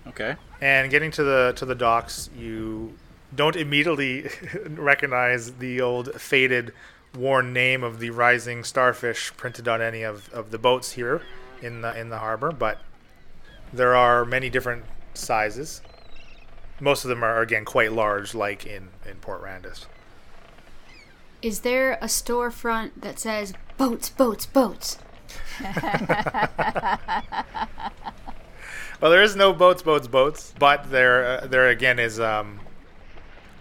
[0.09, 0.37] Okay.
[0.61, 2.95] And getting to the to the docks, you
[3.35, 4.29] don't immediately
[4.69, 6.73] recognize the old faded,
[7.15, 11.23] worn name of the Rising Starfish printed on any of, of the boats here
[11.61, 12.79] in the in the harbor, but
[13.73, 14.85] there are many different
[15.15, 15.83] sizes.
[16.79, 19.87] Most of them are again quite large, like in in Port Randus.
[21.43, 24.99] Is there a storefront that says boats, boats, boats?
[29.01, 32.61] Well, there is no boats, boats, boats, but there uh, there again is um,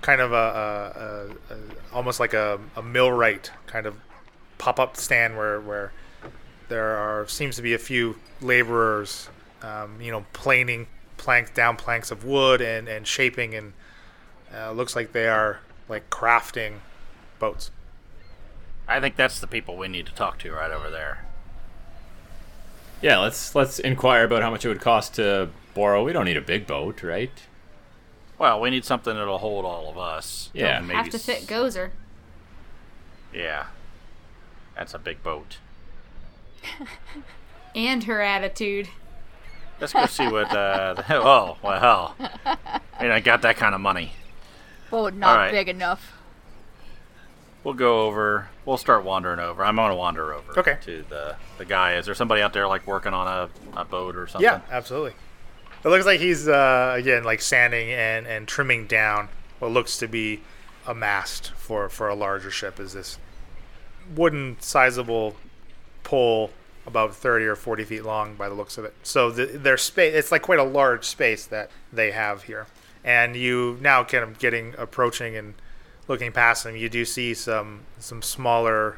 [0.01, 1.59] kind of a, a, a, a
[1.93, 3.95] almost like a, a millwright kind of
[4.57, 5.91] pop up stand where where
[6.69, 9.29] there are seems to be a few laborers,
[9.61, 10.87] um, you know, planing
[11.17, 13.73] planks down planks of wood and and shaping and
[14.55, 15.59] uh, looks like they are
[15.89, 16.75] like crafting
[17.39, 17.71] boats.
[18.87, 21.25] I think that's the people we need to talk to right over there.
[23.01, 26.03] Yeah, let's let's inquire about how much it would cost to borrow.
[26.03, 27.31] We don't need a big boat, right?
[28.37, 30.49] Well, we need something that'll hold all of us.
[30.53, 30.79] Yeah.
[30.81, 31.91] Maybe Have to fit Gozer.
[33.33, 33.67] Yeah.
[34.75, 35.57] That's a big boat.
[37.75, 38.87] And her attitude.
[39.81, 40.49] Let's go see what.
[40.55, 42.15] Uh, the, oh well,
[42.45, 44.13] I mean, I got that kind of money.
[44.89, 45.51] Boat not All right.
[45.51, 46.13] big enough.
[47.65, 48.47] We'll go over.
[48.63, 49.65] We'll start wandering over.
[49.65, 50.59] I'm gonna wander over.
[50.59, 50.77] Okay.
[50.83, 51.95] To the the guy.
[51.95, 54.45] Is there somebody out there like working on a, a boat or something?
[54.45, 55.13] Yeah, absolutely.
[55.83, 60.07] It looks like he's uh, again like sanding and, and trimming down what looks to
[60.07, 60.41] be
[60.87, 62.79] a mast for, for a larger ship.
[62.79, 63.17] Is this
[64.15, 65.35] wooden sizable
[66.03, 66.51] pole
[66.85, 68.93] about 30 or 40 feet long by the looks of it.
[69.01, 72.67] So the, their space it's like quite a large space that they have here.
[73.03, 75.55] And you now kind of getting approaching and
[76.07, 78.97] looking past them, you do see some some smaller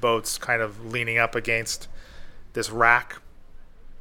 [0.00, 1.88] boats kind of leaning up against
[2.52, 3.20] this rack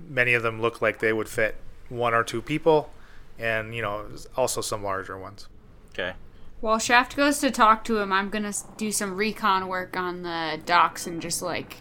[0.10, 1.56] many of them look like they would fit
[1.90, 2.92] one or two people,
[3.38, 5.48] and you know, also some larger ones.
[5.92, 6.14] Okay.
[6.62, 10.60] While Shaft goes to talk to him, I'm gonna do some recon work on the
[10.66, 11.78] docks and just like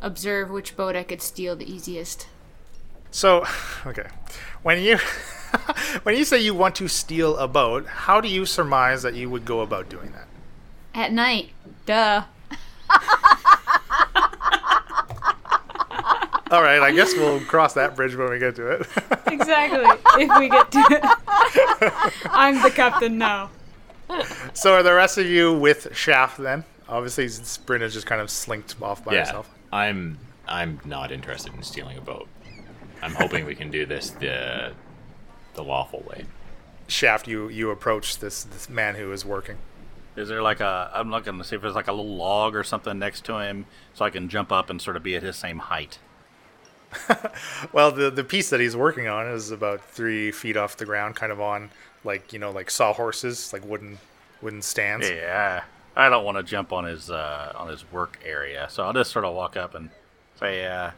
[0.00, 2.26] observe which boat I could steal the easiest.
[3.10, 3.44] So,
[3.86, 4.08] okay,
[4.62, 4.98] when you
[6.02, 9.28] when you say you want to steal a boat, how do you surmise that you
[9.30, 10.26] would go about doing that?
[10.94, 11.50] At night.
[11.86, 12.24] Duh.
[16.50, 18.86] All right, I guess we'll cross that bridge when we get to it.
[19.32, 19.86] Exactly.
[20.22, 21.02] if we get to it.
[22.26, 23.48] I'm the captain now.
[24.52, 26.64] so, are the rest of you with Shaft then?
[26.86, 27.30] Obviously,
[27.64, 29.48] Bryn has just kind of slinked off by yeah, herself.
[29.72, 32.28] I'm I'm not interested in stealing a boat.
[33.02, 34.72] I'm hoping we can do this the
[35.54, 36.24] the lawful way.
[36.88, 39.58] Shaft, you you approach this this man who is working.
[40.16, 40.90] Is there like a?
[40.94, 43.66] I'm looking to see if there's like a little log or something next to him,
[43.94, 45.98] so I can jump up and sort of be at his same height.
[47.72, 51.16] Well, the the piece that he's working on is about three feet off the ground,
[51.16, 51.70] kind of on
[52.04, 53.98] like you know like sawhorses, like wooden
[54.42, 55.08] wooden stands.
[55.08, 55.64] Yeah,
[55.96, 59.10] I don't want to jump on his uh, on his work area, so I'll just
[59.10, 59.88] sort of walk up and
[60.38, 60.90] say, uh,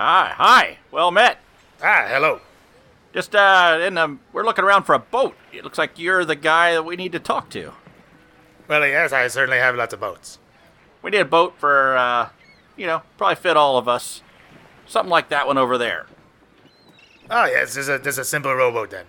[0.00, 1.36] "Hi, hi, well met.
[1.82, 2.40] Ah, hello.
[3.12, 5.36] Just uh, in the, we're looking around for a boat.
[5.52, 7.72] It looks like you're the guy that we need to talk to.
[8.66, 10.38] Well, yes, I certainly have lots of boats.
[11.02, 12.30] We need a boat for, uh,
[12.78, 14.22] you know, probably fit all of us.
[14.86, 16.06] Something like that one over there.
[17.28, 19.04] Oh yes, there's a there's a simple rowboat then.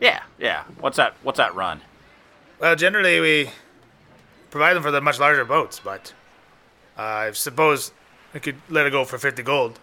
[0.00, 0.62] Yeah, yeah.
[0.78, 1.14] What's that?
[1.24, 1.80] What's that run?
[2.60, 3.50] Well, generally we
[4.50, 6.14] provide them for the much larger boats, but
[6.96, 7.90] uh, I suppose
[8.36, 9.80] we could let it go for fifty gold.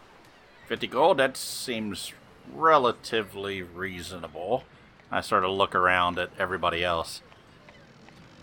[0.67, 2.13] 50 gold, that seems
[2.53, 4.63] relatively reasonable.
[5.11, 7.21] I sort of look around at everybody else.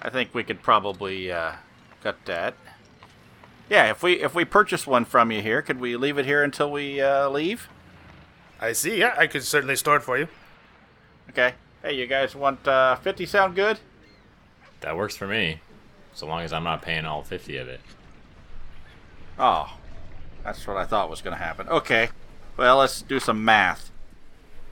[0.02, 1.52] I think we could probably uh,
[2.02, 2.54] cut that.
[3.68, 6.42] Yeah, if we if we purchase one from you here, could we leave it here
[6.42, 7.68] until we uh, leave?
[8.60, 8.98] I see.
[8.98, 10.26] Yeah, I could certainly store it for you.
[11.30, 11.54] Okay.
[11.84, 13.78] Hey, you guys want uh, 50 sound good?
[14.80, 15.60] That works for me,
[16.12, 17.80] so long as I'm not paying all fifty of it.
[19.38, 19.76] Oh,
[20.44, 21.68] that's what I thought was going to happen.
[21.68, 22.08] Okay.
[22.56, 23.90] Well, let's do some math.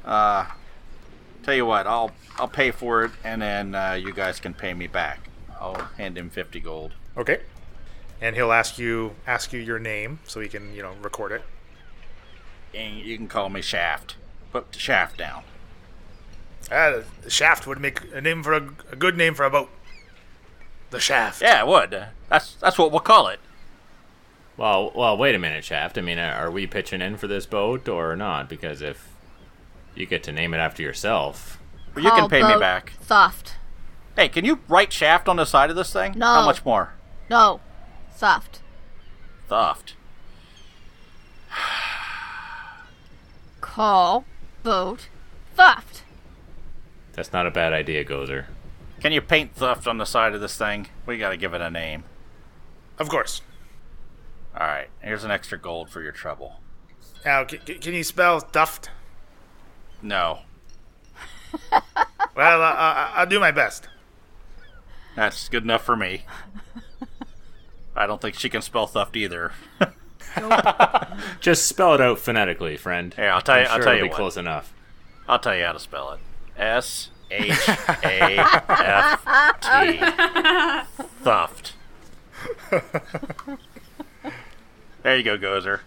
[0.05, 0.47] Uh,
[1.43, 4.75] tell you what, I'll I'll pay for it, and then uh, you guys can pay
[4.75, 5.29] me back.
[5.61, 6.93] I'll hand him 50 gold.
[7.17, 7.41] Okay.
[8.21, 11.43] And he'll ask you ask you your name so he can you know record it.
[12.75, 14.17] And you can call me Shaft.
[14.53, 15.43] Put the Shaft down.
[16.71, 19.71] Ah, the shaft would make a name for a, a good name for a boat.
[20.91, 21.41] The shaft.
[21.41, 22.09] Yeah, it would.
[22.29, 23.41] That's that's what we'll call it.
[24.59, 25.97] Well, well, wait a minute, Shaft.
[25.97, 28.49] I mean, are we pitching in for this boat or not?
[28.49, 29.09] Because if
[29.95, 31.59] you get to name it after yourself,
[31.95, 32.93] But you can Call pay me back.
[33.01, 33.55] Soft.
[34.17, 36.15] Hey, can you write Shaft on the side of this thing?
[36.19, 36.27] No.
[36.27, 36.93] How much more?
[37.31, 37.61] No.
[38.15, 38.61] Soft.
[39.49, 39.93] Thuft.
[43.61, 44.25] Call
[44.65, 45.09] boat
[45.55, 46.03] theft.
[47.13, 48.47] that's not a bad idea, Gozer.
[49.01, 50.89] Can you paint Thuft on the side of this thing?
[51.07, 52.05] We gotta give it a name.
[52.99, 53.43] Of course.
[54.59, 56.61] All right, here's an extra gold for your trouble.
[57.25, 58.89] Now, c- c- can you spell duft?
[60.03, 60.41] No,
[62.35, 63.89] Well, uh, I'll do my best.
[65.17, 66.23] that's good enough for me.
[67.97, 69.53] I don't think she can spell Thuft either.
[71.41, 73.13] Just spell it out phonetically, friend.
[73.15, 73.65] Here, I'll tell you.
[73.65, 74.17] I'm I'll sure tell it'll you be what.
[74.17, 74.73] close enough.
[75.29, 76.21] I'll tell you how to spell it.
[76.57, 77.51] S H
[78.05, 79.25] A F
[79.61, 79.99] T.
[81.25, 81.73] Thuft.
[85.03, 85.81] There you go, Gozer.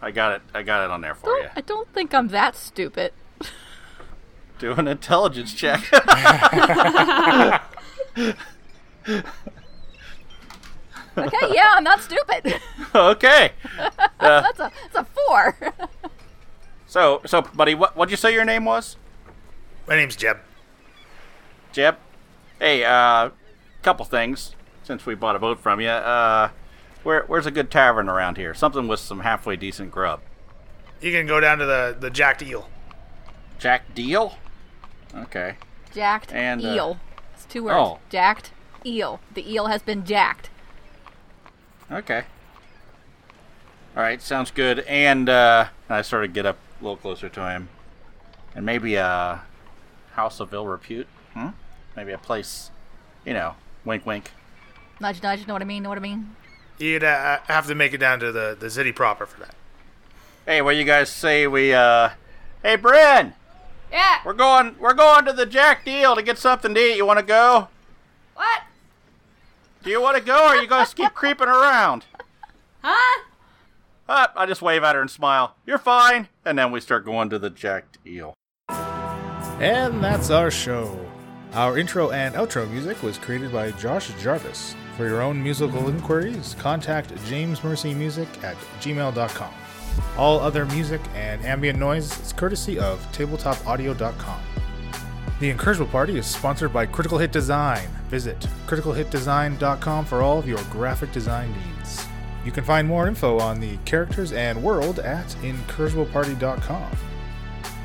[0.00, 0.42] I got it.
[0.54, 1.42] I got it on there for you.
[1.44, 3.12] Don't, I don't think I'm that stupid.
[4.58, 5.84] Do an intelligence check.
[11.18, 12.60] Okay, yeah, I'm not stupid.
[12.94, 13.52] okay.
[14.20, 15.56] that's a that's a four.
[16.86, 18.96] So, so, buddy, what what'd you say your name was?
[19.88, 20.38] My name's Jeb.
[21.72, 21.96] Jeb.
[22.58, 23.30] Hey, uh,
[23.82, 25.88] couple things since we bought a boat from you.
[25.88, 26.50] Uh,
[27.06, 28.52] where where's a good tavern around here?
[28.52, 30.20] Something with some halfway decent grub.
[31.00, 32.68] You can go down to the, the Jacked Eel.
[33.60, 34.36] Jack Deal.
[35.14, 35.54] Okay.
[35.94, 37.00] Jacked And, uh, eel.
[37.34, 37.76] It's two words.
[37.78, 37.98] oh.
[38.10, 38.50] Jacked
[38.84, 39.20] eel.
[39.34, 40.50] The eel has been jacked.
[41.92, 42.24] Okay.
[43.96, 44.80] All right, sounds good.
[44.80, 47.68] And uh, I sort of get up a little closer to him,
[48.54, 49.42] and maybe a
[50.12, 51.06] house of ill repute.
[51.34, 51.50] Hmm?
[51.96, 52.70] Maybe a place,
[53.24, 53.54] you know,
[53.84, 54.32] wink, wink.
[55.00, 55.46] Nudge, nudge.
[55.46, 55.82] Know what I mean?
[55.84, 56.34] Know what I mean?
[56.78, 59.54] You'd uh, have to make it down to the, the city proper for that.
[60.44, 61.72] Hey, what you guys say we?
[61.72, 62.10] uh...
[62.62, 63.34] Hey, Bryn,
[63.92, 64.18] Yeah.
[64.24, 64.76] we're going.
[64.78, 66.96] We're going to the Jack Deal to get something to eat.
[66.96, 67.68] You want to go?
[68.34, 68.62] What?
[69.84, 72.04] Do you want to go, or are you going to keep creeping around?
[72.82, 73.22] Huh?
[74.08, 75.54] Ah, I just wave at her and smile.
[75.64, 76.28] You're fine.
[76.44, 78.34] And then we start going to the jacked eel.
[78.68, 80.98] And that's our show.
[81.52, 84.74] Our intro and outro music was created by Josh Jarvis.
[84.96, 89.54] For your own musical inquiries, contact jamesmercymusic at gmail.com.
[90.16, 94.40] All other music and ambient noise is courtesy of tabletopaudio.com.
[95.38, 97.88] The Incorrigible Party is sponsored by Critical Hit Design.
[98.08, 102.06] Visit criticalhitdesign.com for all of your graphic design needs.
[102.46, 106.90] You can find more info on the characters and world at incorrigibleparty.com.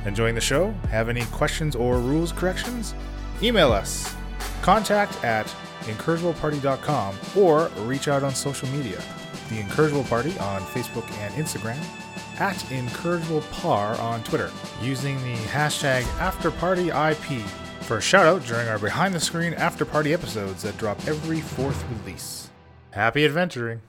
[0.05, 0.72] Enjoying the show?
[0.89, 2.95] Have any questions or rules corrections?
[3.43, 4.16] Email us.
[4.62, 5.53] Contact at
[5.84, 9.01] incorrigibleparty.com or reach out on social media.
[9.49, 11.77] The Incorrigible Party on Facebook and Instagram,
[12.39, 14.51] at IncorrigiblePar on Twitter,
[14.82, 17.41] using the hashtag AfterPartyIP
[17.82, 21.41] for a shout out during our behind the screen after party episodes that drop every
[21.41, 22.49] fourth release.
[22.91, 23.82] Happy adventuring!